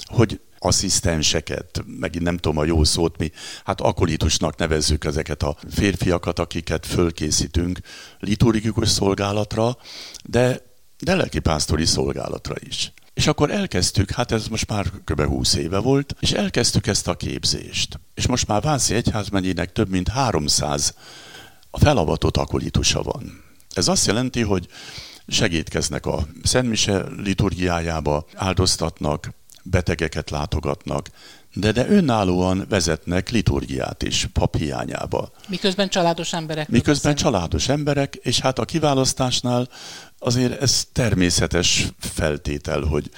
hogy 0.03 0.39
asszisztenseket, 0.59 1.83
megint 1.99 2.23
nem 2.23 2.37
tudom 2.37 2.57
a 2.57 2.63
jó 2.63 2.83
szót, 2.83 3.17
mi 3.17 3.31
hát 3.63 3.81
akolitusnak 3.81 4.57
nevezzük 4.57 5.05
ezeket 5.05 5.43
a 5.43 5.55
férfiakat, 5.69 6.39
akiket 6.39 6.85
fölkészítünk 6.85 7.79
liturgikus 8.19 8.89
szolgálatra, 8.89 9.77
de, 10.23 10.61
de 10.99 11.15
lelkipásztori 11.15 11.85
szolgálatra 11.85 12.55
is. 12.59 12.93
És 13.13 13.27
akkor 13.27 13.51
elkezdtük, 13.51 14.11
hát 14.11 14.31
ez 14.31 14.47
most 14.47 14.69
már 14.69 14.91
kb. 15.03 15.21
20 15.21 15.53
éve 15.53 15.79
volt, 15.79 16.15
és 16.19 16.31
elkezdtük 16.31 16.87
ezt 16.87 17.07
a 17.07 17.15
képzést. 17.15 17.99
És 18.13 18.27
most 18.27 18.47
már 18.47 18.61
Vászi 18.61 18.93
Egyházmegyének 18.93 19.71
több 19.71 19.89
mint 19.89 20.07
300 20.07 20.93
a 21.69 21.79
felavatott 21.79 22.37
akolitusa 22.37 23.01
van. 23.01 23.45
Ez 23.77 23.87
azt 23.87 24.05
jelenti, 24.05 24.41
hogy 24.41 24.67
segítkeznek 25.27 26.05
a 26.05 26.27
Szentmise 26.43 27.03
liturgiájába, 27.23 28.25
áldoztatnak, 28.35 29.29
betegeket 29.63 30.29
látogatnak, 30.29 31.09
de, 31.53 31.71
de 31.71 31.87
önállóan 31.89 32.65
vezetnek 32.69 33.29
liturgiát 33.29 34.03
is 34.03 34.27
pap 34.33 34.57
hiányába. 34.57 35.31
Miközben 35.47 35.89
családos 35.89 36.33
emberek. 36.33 36.69
Miközben 36.69 37.13
beszélni. 37.13 37.35
családos 37.35 37.69
emberek, 37.69 38.15
és 38.15 38.39
hát 38.39 38.59
a 38.59 38.65
kiválasztásnál 38.65 39.69
azért 40.19 40.61
ez 40.61 40.87
természetes 40.93 41.87
feltétel, 41.99 42.81
hogy 42.81 43.09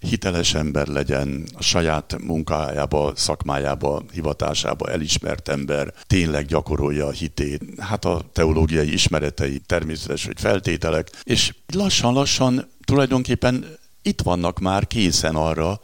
hiteles 0.00 0.54
ember 0.54 0.86
legyen, 0.86 1.44
a 1.54 1.62
saját 1.62 2.16
munkájába, 2.20 3.12
szakmájába, 3.16 4.02
hivatásába 4.12 4.90
elismert 4.90 5.48
ember, 5.48 5.92
tényleg 6.06 6.46
gyakorolja 6.46 7.06
a 7.06 7.10
hitét, 7.10 7.62
hát 7.78 8.04
a 8.04 8.22
teológiai 8.32 8.92
ismeretei 8.92 9.58
természetes, 9.66 10.24
hogy 10.24 10.40
feltételek, 10.40 11.10
és 11.22 11.54
lassan-lassan 11.74 12.68
tulajdonképpen 12.84 13.64
itt 14.02 14.20
vannak 14.20 14.58
már 14.58 14.86
készen 14.86 15.34
arra, 15.34 15.80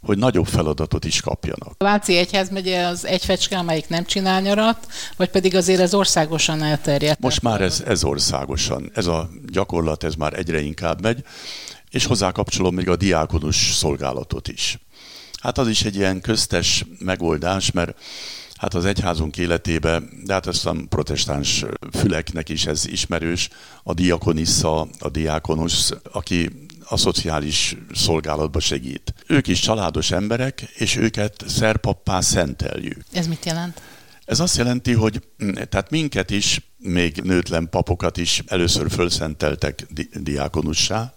hogy 0.00 0.18
nagyobb 0.18 0.46
feladatot 0.46 1.04
is 1.04 1.20
kapjanak. 1.20 1.74
A 1.78 1.84
Váci 1.84 2.16
Egyházmegye 2.16 2.86
az 2.86 3.06
egy 3.06 3.24
fecske, 3.24 3.58
amelyik 3.58 3.88
nem 3.88 4.04
csinál 4.04 4.40
nyarat, 4.40 4.86
vagy 5.16 5.28
pedig 5.28 5.54
azért 5.54 5.80
ez 5.80 5.94
országosan 5.94 6.62
elterjedt? 6.62 7.20
Most 7.20 7.42
már 7.42 7.60
ez, 7.60 7.82
ez 7.86 8.04
országosan. 8.04 8.90
Ez 8.94 9.06
a 9.06 9.30
gyakorlat, 9.46 10.04
ez 10.04 10.14
már 10.14 10.38
egyre 10.38 10.60
inkább 10.60 11.02
megy, 11.02 11.24
és 11.96 12.04
hozzá 12.04 12.30
kapcsolom 12.30 12.74
még 12.74 12.88
a 12.88 12.96
diákonus 12.96 13.72
szolgálatot 13.72 14.48
is. 14.48 14.78
Hát 15.40 15.58
az 15.58 15.68
is 15.68 15.82
egy 15.82 15.96
ilyen 15.96 16.20
köztes 16.20 16.84
megoldás, 16.98 17.70
mert 17.70 17.98
hát 18.54 18.74
az 18.74 18.84
egyházunk 18.84 19.36
életébe, 19.36 20.02
de 20.24 20.32
hát 20.32 20.46
azt 20.46 20.66
a 20.66 20.76
protestáns 20.88 21.64
füleknek 21.92 22.48
is 22.48 22.66
ez 22.66 22.86
ismerős, 22.86 23.48
a 23.82 23.94
diakonissa, 23.94 24.80
a 24.98 25.08
diákonus, 25.08 25.90
aki 26.12 26.50
a 26.88 26.96
szociális 26.96 27.76
szolgálatba 27.94 28.60
segít. 28.60 29.14
Ők 29.26 29.46
is 29.46 29.60
családos 29.60 30.10
emberek, 30.10 30.60
és 30.60 30.96
őket 30.96 31.44
szerpappá 31.46 32.20
szenteljük. 32.20 33.04
Ez 33.12 33.26
mit 33.26 33.44
jelent? 33.44 33.80
Ez 34.24 34.40
azt 34.40 34.56
jelenti, 34.56 34.92
hogy 34.92 35.22
tehát 35.68 35.90
minket 35.90 36.30
is, 36.30 36.60
még 36.78 37.20
nőtlen 37.22 37.68
papokat 37.70 38.16
is 38.16 38.42
először 38.46 38.90
fölszenteltek 38.90 39.86
di- 39.90 40.10
diákonussá, 40.14 41.15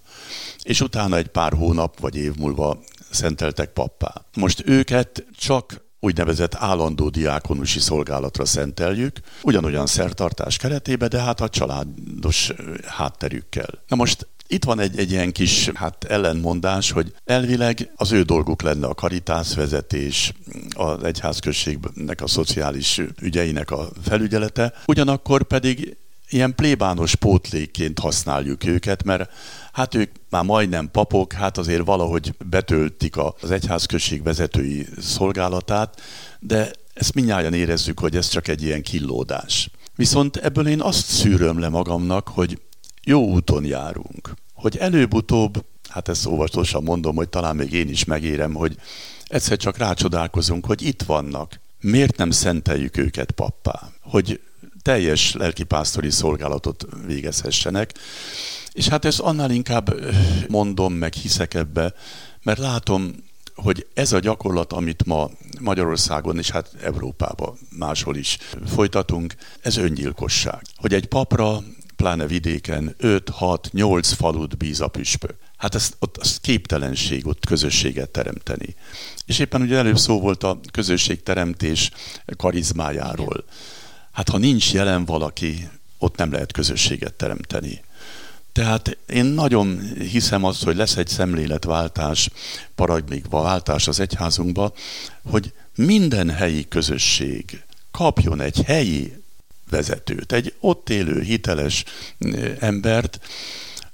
és 0.63 0.81
utána 0.81 1.17
egy 1.17 1.27
pár 1.27 1.53
hónap 1.53 1.99
vagy 1.99 2.15
év 2.15 2.35
múlva 2.35 2.79
szenteltek 3.09 3.69
pappá. 3.69 4.13
Most 4.35 4.63
őket 4.65 5.25
csak 5.37 5.87
úgynevezett 5.99 6.55
állandó 6.55 7.09
diákonusi 7.09 7.79
szolgálatra 7.79 8.45
szenteljük, 8.45 9.19
ugyanolyan 9.41 9.85
szertartás 9.85 10.57
keretébe, 10.57 11.07
de 11.07 11.21
hát 11.21 11.41
a 11.41 11.49
családos 11.49 12.53
hátterükkel. 12.85 13.69
Na 13.87 13.95
most 13.95 14.27
itt 14.51 14.63
van 14.63 14.79
egy, 14.79 14.99
egy 14.99 15.11
ilyen 15.11 15.31
kis 15.31 15.69
hát 15.73 16.03
ellenmondás, 16.03 16.91
hogy 16.91 17.13
elvileg 17.25 17.91
az 17.95 18.11
ő 18.11 18.21
dolguk 18.21 18.61
lenne 18.61 18.87
a 18.87 19.09
vezetés, 19.55 20.33
az 20.75 21.03
egyházközségnek 21.03 22.21
a 22.21 22.27
szociális 22.27 23.01
ügyeinek 23.21 23.71
a 23.71 23.89
felügyelete, 24.03 24.73
ugyanakkor 24.85 25.43
pedig 25.43 25.97
ilyen 26.29 26.55
plébános 26.55 27.15
pótlékként 27.15 27.99
használjuk 27.99 28.65
őket, 28.65 29.03
mert 29.03 29.31
hát 29.71 29.95
ők 29.95 30.11
már 30.29 30.43
majdnem 30.43 30.91
papok, 30.91 31.33
hát 31.33 31.57
azért 31.57 31.85
valahogy 31.85 32.35
betöltik 32.49 33.15
az 33.17 33.51
egyházközség 33.51 34.23
vezetői 34.23 34.87
szolgálatát, 34.99 36.01
de 36.39 36.71
ezt 36.93 37.13
mindjárt 37.13 37.53
érezzük, 37.53 37.99
hogy 37.99 38.15
ez 38.15 38.27
csak 38.27 38.47
egy 38.47 38.63
ilyen 38.63 38.81
killódás. 38.81 39.69
Viszont 39.95 40.35
ebből 40.35 40.67
én 40.67 40.81
azt 40.81 41.05
szűröm 41.05 41.59
le 41.59 41.69
magamnak, 41.69 42.27
hogy 42.27 42.61
jó 43.03 43.25
úton 43.25 43.65
járunk. 43.65 44.33
Hogy 44.53 44.77
előbb-utóbb, 44.77 45.65
hát 45.89 46.07
ezt 46.07 46.25
óvatosan 46.25 46.83
mondom, 46.83 47.15
hogy 47.15 47.29
talán 47.29 47.55
még 47.55 47.73
én 47.73 47.89
is 47.89 48.05
megérem, 48.05 48.53
hogy 48.53 48.75
egyszer 49.27 49.57
csak 49.57 49.77
rácsodálkozunk, 49.77 50.65
hogy 50.65 50.81
itt 50.81 51.01
vannak. 51.01 51.59
Miért 51.81 52.17
nem 52.17 52.31
szenteljük 52.31 52.97
őket 52.97 53.31
pappá? 53.31 53.91
Hogy 54.01 54.39
teljes 54.89 55.33
lelkipásztori 55.33 56.09
szolgálatot 56.09 56.85
végezhessenek. 57.05 57.93
És 58.71 58.87
hát 58.87 59.05
ezt 59.05 59.19
annál 59.19 59.51
inkább 59.51 59.95
mondom, 60.47 60.93
meg 60.93 61.13
hiszek 61.13 61.53
ebbe, 61.53 61.93
mert 62.43 62.59
látom, 62.59 63.15
hogy 63.55 63.87
ez 63.93 64.11
a 64.11 64.19
gyakorlat, 64.19 64.73
amit 64.73 65.05
ma 65.05 65.29
Magyarországon 65.59 66.37
és 66.37 66.49
hát 66.49 66.75
Európában 66.81 67.57
máshol 67.77 68.15
is 68.15 68.37
folytatunk, 68.67 69.35
ez 69.61 69.77
öngyilkosság. 69.77 70.61
Hogy 70.75 70.93
egy 70.93 71.05
papra 71.07 71.63
pláne 71.95 72.27
vidéken 72.27 72.95
5-6-8 72.99 74.11
falut 74.17 74.57
bíz 74.57 74.81
a 74.81 74.87
püspök. 74.87 75.35
Hát 75.57 75.75
ez, 75.75 75.91
ott 75.99 76.17
az 76.17 76.39
képtelenség 76.41 77.27
ott 77.27 77.45
közösséget 77.45 78.09
teremteni. 78.09 78.75
És 79.25 79.39
éppen 79.39 79.61
ugye 79.61 79.77
előbb 79.77 79.97
szó 79.97 80.19
volt 80.19 80.43
a 80.43 80.59
közösségteremtés 80.71 81.91
karizmájáról. 82.37 83.43
Hát 84.19 84.29
ha 84.29 84.37
nincs 84.37 84.73
jelen 84.73 85.05
valaki, 85.05 85.69
ott 85.97 86.15
nem 86.15 86.31
lehet 86.31 86.51
közösséget 86.51 87.13
teremteni. 87.13 87.81
Tehát 88.51 88.97
én 89.07 89.25
nagyon 89.25 89.93
hiszem 89.97 90.43
azt, 90.43 90.63
hogy 90.63 90.75
lesz 90.75 90.95
egy 90.97 91.07
szemléletváltás, 91.07 92.29
paradigma 92.75 93.41
váltás 93.41 93.87
az 93.87 93.99
egyházunkba, 93.99 94.73
hogy 95.23 95.53
minden 95.75 96.29
helyi 96.29 96.67
közösség 96.67 97.63
kapjon 97.91 98.41
egy 98.41 98.61
helyi 98.61 99.23
vezetőt, 99.69 100.31
egy 100.31 100.53
ott 100.59 100.89
élő, 100.89 101.21
hiteles 101.21 101.83
eh, 102.17 102.55
embert, 102.59 103.19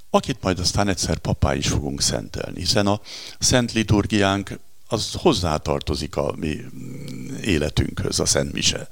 akit 0.09 0.37
majd 0.41 0.59
aztán 0.59 0.87
egyszer 0.87 1.17
papá 1.17 1.55
is 1.55 1.67
fogunk 1.67 2.01
szentelni, 2.01 2.59
hiszen 2.59 2.87
a 2.87 3.01
szent 3.39 3.71
liturgiánk 3.71 4.59
az 4.87 5.11
hozzátartozik 5.13 6.15
a 6.15 6.33
mi 6.35 6.55
mm, 6.55 7.35
életünkhöz, 7.35 8.19
a 8.19 8.25
Szent 8.25 8.53
Mise. 8.53 8.87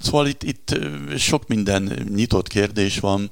Szóval 0.00 0.26
itt, 0.26 0.42
itt 0.42 0.78
sok 1.16 1.48
minden 1.48 2.06
nyitott 2.14 2.48
kérdés 2.48 2.98
van, 2.98 3.30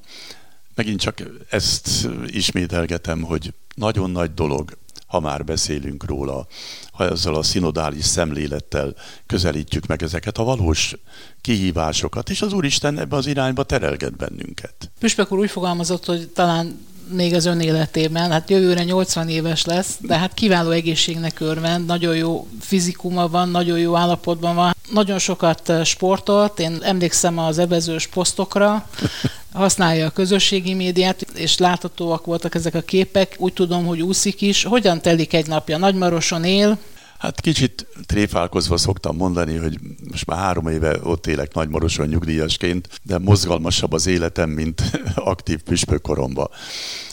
megint 0.75 1.01
csak 1.01 1.23
ezt 1.51 2.09
ismételgetem, 2.27 3.23
hogy 3.23 3.55
nagyon 3.75 4.11
nagy 4.11 4.35
dolog 4.35 4.77
ha 5.09 5.21
már 5.21 5.45
beszélünk 5.45 6.05
róla, 6.05 6.47
ha 6.93 7.05
ezzel 7.05 7.35
a 7.35 7.43
szinodális 7.43 8.05
szemlélettel 8.05 8.95
közelítjük 9.27 9.87
meg 9.87 10.03
ezeket 10.03 10.39
a 10.39 10.45
valós 10.45 10.95
kihívásokat, 11.41 12.31
és 12.31 12.43
az 12.43 12.53
Úristen 12.53 12.99
ebbe 12.99 13.17
az 13.17 13.27
irányba 13.27 13.63
terelget 13.63 14.17
bennünket. 14.17 14.91
Püspök 14.99 15.33
úr 15.33 15.39
úgy 15.39 15.51
fogalmazott, 15.51 16.05
hogy 16.05 16.29
talán 16.29 16.87
még 17.11 17.35
az 17.35 17.45
ön 17.45 17.61
életében, 17.61 18.31
hát 18.31 18.51
jövőre 18.51 18.85
80 18.85 19.29
éves 19.29 19.65
lesz, 19.65 19.97
de 20.01 20.19
hát 20.19 20.35
kiváló 20.35 20.71
egészségnek 20.71 21.41
örvend, 21.41 21.87
nagyon 21.87 22.17
jó 22.17 22.47
fizikuma 22.61 23.29
van, 23.29 23.49
nagyon 23.49 23.79
jó 23.79 23.97
állapotban 23.97 24.55
van, 24.55 24.75
nagyon 24.93 25.19
sokat 25.19 25.73
sportolt, 25.85 26.59
én 26.59 26.79
emlékszem 26.83 27.39
az 27.39 27.59
ebezős 27.59 28.07
posztokra, 28.07 28.89
használja 29.53 30.07
a 30.07 30.11
közösségi 30.11 30.75
médiát, 30.75 31.21
és 31.35 31.59
láthatóak 31.59 32.27
voltak 32.27 32.55
ezek 32.55 32.75
a 32.75 32.81
képek. 32.81 33.35
Úgy 33.39 33.53
tudom, 33.53 33.87
hogy 33.87 34.03
úszik 34.03 34.41
is. 34.41 34.65
Hogyan 34.65 35.01
telik 35.01 35.33
egy 35.33 35.47
napja? 35.47 35.79
Nagymaroson 35.79 36.45
él, 36.45 36.79
Hát 37.19 37.41
kicsit 37.41 37.87
tréfálkozva 38.07 38.77
szoktam 38.77 39.17
mondani, 39.17 39.57
hogy 39.57 39.79
most 40.11 40.27
már 40.27 40.39
három 40.39 40.69
éve 40.69 40.99
ott 41.03 41.27
élek 41.27 41.55
Nagymaroson 41.55 42.09
nyugdíjasként, 42.09 43.01
de 43.03 43.19
mozgalmasabb 43.19 43.93
az 43.93 44.07
életem, 44.07 44.51
mint 44.51 44.83
aktív 45.15 45.63
püspökkoromban. 45.63 46.49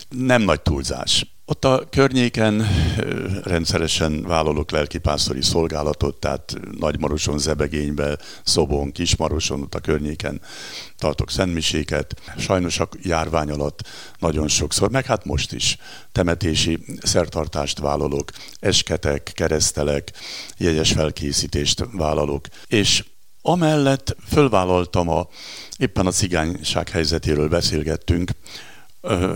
Nem 0.09 0.41
nagy 0.41 0.61
túlzás. 0.61 1.34
Ott 1.47 1.65
a 1.65 1.87
környéken 1.89 2.67
rendszeresen 3.43 4.21
vállalok 4.21 4.71
lelkipásztori 4.71 5.41
szolgálatot, 5.41 6.19
tehát 6.19 6.53
Nagymaroson, 6.79 7.39
Zebegénybe, 7.39 8.17
Szobon, 8.43 8.91
Kismaroson, 8.91 9.61
ott 9.61 9.75
a 9.75 9.79
környéken 9.79 10.41
tartok 10.97 11.31
szentmiséket. 11.31 12.21
Sajnos 12.37 12.79
a 12.79 12.89
járvány 13.01 13.51
alatt 13.51 13.87
nagyon 14.19 14.47
sokszor, 14.47 14.89
meg 14.89 15.05
hát 15.05 15.25
most 15.25 15.53
is 15.53 15.77
temetési 16.11 16.79
szertartást 17.01 17.79
vállalok, 17.79 18.31
esketek, 18.59 19.31
keresztelek, 19.33 20.11
jegyes 20.57 20.91
felkészítést 20.91 21.85
vállalok, 21.91 22.47
és 22.67 23.03
amellett 23.41 24.15
fölvállaltam 24.27 25.09
a, 25.09 25.27
éppen 25.77 26.05
a 26.05 26.11
cigányság 26.11 26.89
helyzetéről 26.89 27.49
beszélgettünk, 27.49 28.31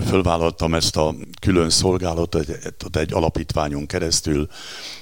fölvállaltam 0.08 0.74
ezt 0.74 0.96
a 0.96 1.16
külön 1.42 1.70
szolgálatot 1.70 2.36
egy, 2.36 2.58
egy 2.92 3.14
alapítványon 3.14 3.86
keresztül, 3.86 4.48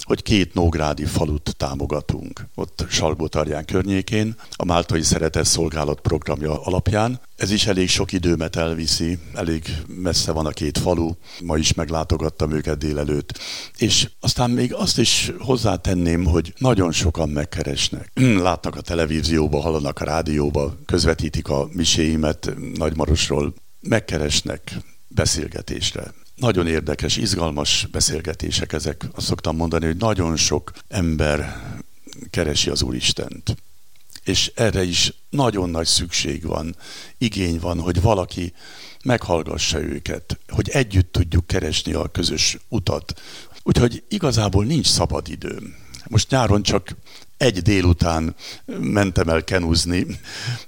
hogy 0.01 0.23
két 0.23 0.53
nógrádi 0.53 1.06
falut 1.06 1.56
támogatunk, 1.58 2.47
ott 2.56 2.86
Salgótarján 2.89 3.65
környékén, 3.65 4.36
a 4.56 4.65
Máltai 4.65 5.01
Szeretett 5.01 5.45
Szolgálat 5.45 5.99
programja 5.99 6.63
alapján. 6.63 7.19
Ez 7.36 7.51
is 7.51 7.65
elég 7.65 7.89
sok 7.89 8.12
időmet 8.12 8.56
elviszi, 8.56 9.19
elég 9.34 9.75
messze 9.88 10.32
van 10.32 10.45
a 10.45 10.49
két 10.49 10.77
falu, 10.77 11.12
ma 11.43 11.58
is 11.58 11.73
meglátogattam 11.73 12.51
őket 12.51 12.77
délelőtt. 12.77 13.39
És 13.77 14.10
aztán 14.19 14.49
még 14.49 14.73
azt 14.73 14.99
is 14.99 15.32
hozzátenném, 15.39 16.25
hogy 16.25 16.53
nagyon 16.58 16.91
sokan 16.91 17.30
megkeresnek. 17.30 18.12
Látnak 18.49 18.75
a 18.75 18.82
televízióba, 18.82 19.62
hallanak 19.62 19.99
a 19.99 20.06
rádióba, 20.06 20.75
közvetítik 20.86 21.49
a 21.49 21.67
miséimet 21.71 22.53
Nagymarosról, 22.75 23.53
megkeresnek 23.79 24.71
beszélgetésre. 25.07 26.13
Nagyon 26.35 26.67
érdekes, 26.67 27.17
izgalmas 27.17 27.87
beszélgetések 27.91 28.73
ezek. 28.73 29.05
Azt 29.11 29.27
szoktam 29.27 29.55
mondani, 29.55 29.85
hogy 29.85 29.97
nagyon 29.97 30.35
sok 30.35 30.71
ember 30.87 31.61
keresi 32.29 32.69
az 32.69 32.81
Úristent. 32.81 33.55
És 34.23 34.51
erre 34.55 34.83
is 34.83 35.13
nagyon 35.29 35.69
nagy 35.69 35.85
szükség 35.85 36.45
van, 36.45 36.75
igény 37.17 37.59
van, 37.59 37.79
hogy 37.79 38.01
valaki 38.01 38.53
meghallgassa 39.03 39.81
őket, 39.81 40.39
hogy 40.47 40.69
együtt 40.69 41.11
tudjuk 41.11 41.47
keresni 41.47 41.93
a 41.93 42.07
közös 42.07 42.57
utat. 42.67 43.21
Úgyhogy 43.63 44.03
igazából 44.09 44.65
nincs 44.65 44.87
szabad 44.87 45.29
időm. 45.29 45.75
Most 46.07 46.29
nyáron 46.29 46.63
csak 46.63 46.95
egy 47.38 47.62
délután 47.62 48.36
mentem 48.80 49.30
el 49.30 49.43
kenúzni. 49.43 50.06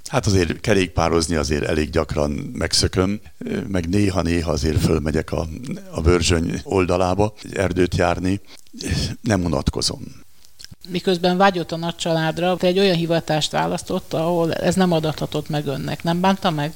Hát 0.06 0.26
azért 0.26 0.60
kerékpározni 0.60 1.36
azért 1.36 1.64
elég 1.64 1.90
gyakran 1.90 2.32
megszököm, 2.54 3.20
meg 3.68 3.90
néha-néha 3.90 4.52
azért 4.52 4.82
fölmegyek 4.82 5.32
a, 5.32 5.48
a 5.92 6.02
Börzsöny 6.02 6.62
oldalába 6.64 7.34
erdőt 7.54 7.96
járni. 7.96 8.42
Nem 9.22 9.44
unatkozom. 9.44 10.00
Miközben 10.90 11.38
vágyott 11.38 11.72
a 11.72 11.78
nagy 11.78 11.96
családra, 11.96 12.58
te 12.58 12.68
egy 12.68 12.80
olyan 12.80 12.96
hivatást 12.96 13.52
választott, 13.52 14.14
ahol 14.14 14.54
ez 14.54 14.76
nem 14.76 14.92
adathatott 14.92 15.50
meg 15.50 15.68
önnek. 15.68 16.04
Nem 16.04 16.20
bánta 16.20 16.50
meg? 16.50 16.74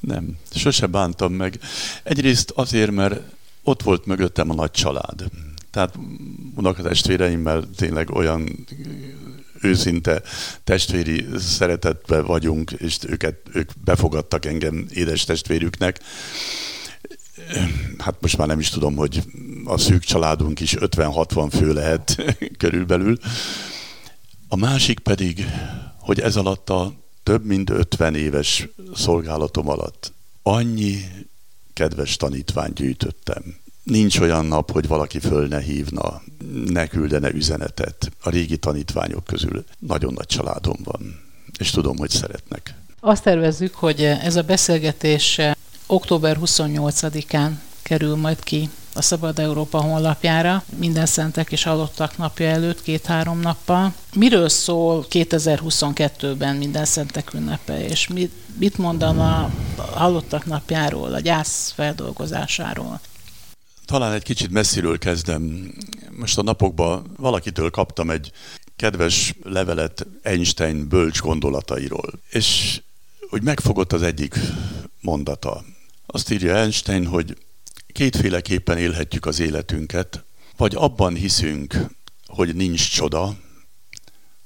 Nem, 0.00 0.36
sose 0.50 0.86
bántam 0.86 1.32
meg. 1.32 1.58
Egyrészt 2.02 2.50
azért, 2.50 2.90
mert 2.90 3.20
ott 3.62 3.82
volt 3.82 4.06
mögöttem 4.06 4.50
a 4.50 4.54
nagy 4.54 4.70
család 4.70 5.24
tehát 5.70 5.98
unokatestvéreimmel 6.54 7.68
tényleg 7.76 8.10
olyan 8.10 8.66
őszinte 9.60 10.22
testvéri 10.64 11.26
szeretetbe 11.38 12.20
vagyunk, 12.20 12.70
és 12.70 12.98
őket, 13.06 13.36
ők 13.52 13.70
befogadtak 13.84 14.44
engem 14.44 14.86
édes 14.90 15.24
testvérüknek. 15.24 16.00
Hát 17.98 18.20
most 18.20 18.36
már 18.36 18.46
nem 18.46 18.58
is 18.58 18.68
tudom, 18.68 18.96
hogy 18.96 19.22
a 19.64 19.78
szűk 19.78 20.02
családunk 20.02 20.60
is 20.60 20.76
50-60 20.78 21.48
fő 21.50 21.72
lehet 21.72 22.22
körülbelül. 22.58 23.18
A 24.48 24.56
másik 24.56 24.98
pedig, 24.98 25.44
hogy 25.98 26.20
ez 26.20 26.36
alatt 26.36 26.70
a 26.70 26.92
több 27.22 27.44
mint 27.44 27.70
50 27.70 28.14
éves 28.14 28.68
szolgálatom 28.94 29.68
alatt 29.68 30.12
annyi 30.42 31.04
kedves 31.72 32.16
tanítványt 32.16 32.74
gyűjtöttem, 32.74 33.42
Nincs 33.90 34.18
olyan 34.18 34.46
nap, 34.46 34.70
hogy 34.70 34.86
valaki 34.86 35.18
föl 35.18 35.46
ne 35.46 35.60
hívna, 35.60 36.22
ne 36.66 36.86
küldene 36.86 37.30
üzenetet. 37.32 38.10
A 38.22 38.30
régi 38.30 38.56
tanítványok 38.56 39.24
közül 39.24 39.64
nagyon 39.78 40.12
nagy 40.12 40.26
családom 40.26 40.76
van, 40.84 41.20
és 41.58 41.70
tudom, 41.70 41.96
hogy 41.96 42.10
szeretnek. 42.10 42.74
Azt 43.00 43.22
tervezzük, 43.22 43.74
hogy 43.74 44.02
ez 44.02 44.36
a 44.36 44.42
beszélgetés 44.42 45.40
október 45.86 46.38
28-án 46.44 47.50
kerül 47.82 48.16
majd 48.16 48.38
ki 48.40 48.70
a 48.94 49.02
Szabad 49.02 49.38
Európa 49.38 49.80
honlapjára, 49.80 50.64
minden 50.76 51.06
szentek 51.06 51.52
és 51.52 51.62
halottak 51.62 52.16
napja 52.16 52.46
előtt, 52.46 52.82
két-három 52.82 53.40
nappal. 53.40 53.94
Miről 54.14 54.48
szól 54.48 55.06
2022-ben 55.10 56.56
minden 56.56 56.84
szentek 56.84 57.34
ünnepe, 57.34 57.84
és 57.84 58.08
mit, 58.08 58.32
mit 58.58 58.78
mondana 58.78 59.50
a 59.76 59.82
halottak 59.82 60.44
napjáról, 60.44 61.14
a 61.14 61.20
gyász 61.20 61.72
feldolgozásáról? 61.76 63.00
Talán 63.90 64.12
egy 64.12 64.22
kicsit 64.22 64.50
messziről 64.50 64.98
kezdem. 64.98 65.74
Most 66.10 66.38
a 66.38 66.42
napokban 66.42 67.14
valakitől 67.16 67.70
kaptam 67.70 68.10
egy 68.10 68.32
kedves 68.76 69.34
levelet 69.42 70.06
Einstein 70.22 70.88
bölcs 70.88 71.20
gondolatairól. 71.20 72.12
És 72.28 72.80
hogy 73.28 73.42
megfogott 73.42 73.92
az 73.92 74.02
egyik 74.02 74.34
mondata. 75.00 75.64
Azt 76.06 76.30
írja 76.30 76.56
Einstein, 76.56 77.06
hogy 77.06 77.36
kétféleképpen 77.92 78.78
élhetjük 78.78 79.26
az 79.26 79.40
életünket, 79.40 80.24
vagy 80.56 80.74
abban 80.74 81.14
hiszünk, 81.14 81.74
hogy 82.26 82.54
nincs 82.54 82.90
csoda, 82.94 83.36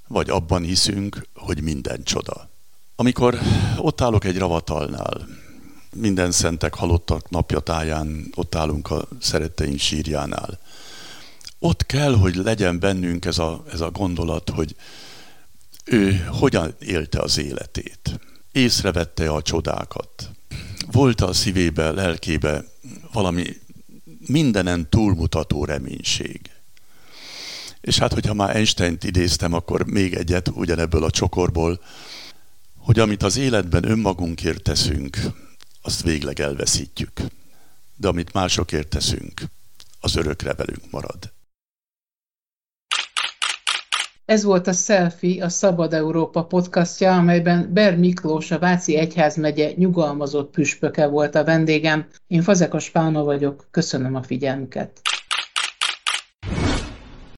vagy 0.09 0.31
abban 0.31 0.63
hiszünk, 0.63 1.27
hogy 1.35 1.63
minden 1.63 2.03
csoda. 2.05 2.51
Amikor 2.97 3.39
ott 3.77 4.01
állok 4.01 4.25
egy 4.25 4.39
ravatalnál, 4.39 5.27
minden 5.95 6.31
szentek 6.31 6.75
halottak 6.75 7.31
napja 7.31 7.61
táján 7.61 8.31
ott 8.35 8.55
állunk 8.55 8.91
a 8.91 9.09
szeretteink 9.21 9.79
sírjánál. 9.79 10.59
Ott 11.59 11.87
kell, 11.87 12.17
hogy 12.17 12.35
legyen 12.35 12.79
bennünk 12.79 13.25
ez 13.25 13.39
a, 13.39 13.65
ez 13.73 13.81
a 13.81 13.91
gondolat, 13.91 14.51
hogy 14.51 14.77
ő 15.85 16.27
hogyan 16.31 16.75
élte 16.79 17.21
az 17.21 17.39
életét. 17.39 18.21
Észrevette 18.53 19.31
a 19.31 19.43
csodákat. 19.43 20.31
Volt 20.93 21.21
a 21.21 21.33
szívébe, 21.33 21.91
lelkébe 21.91 22.65
valami 23.13 23.47
mindenen 24.27 24.89
túlmutató 24.89 25.65
reménység. 25.65 26.41
És 27.81 27.99
hát, 27.99 28.13
hogyha 28.13 28.35
már 28.35 28.57
Einstein-t 28.57 29.05
idéztem, 29.05 29.53
akkor 29.53 29.87
még 29.87 30.15
egyet 30.15 30.51
ugyanebből 30.55 31.05
a 31.05 31.11
csokorból, 31.11 31.81
hogy 32.79 32.99
amit 32.99 33.23
az 33.23 33.37
életben 33.37 33.91
önmagunkért 33.91 34.63
teszünk, 34.63 35.19
azt 35.85 36.03
végleg 36.03 36.41
elveszítjük. 36.41 37.13
De 37.97 38.09
amit 38.09 38.33
másokért 38.33 38.89
teszünk, 38.89 39.41
az 40.01 40.17
örökre 40.17 40.55
velünk 40.55 40.91
marad. 40.91 41.33
Ez 44.25 44.43
volt 44.43 44.67
a 44.67 44.73
Selfie, 44.73 45.45
a 45.45 45.49
Szabad 45.49 45.93
Európa 45.93 46.45
podcastja, 46.45 47.17
amelyben 47.17 47.73
Ber 47.73 47.97
Miklós, 47.97 48.51
a 48.51 48.59
Váci 48.59 48.97
Egyházmegye 48.97 49.73
nyugalmazott 49.77 50.51
püspöke 50.51 51.07
volt 51.07 51.35
a 51.35 51.45
vendégem. 51.45 52.09
Én 52.27 52.43
Fazekas 52.43 52.91
Pálma 52.91 53.23
vagyok, 53.23 53.67
köszönöm 53.71 54.15
a 54.15 54.23
figyelmüket. 54.23 55.01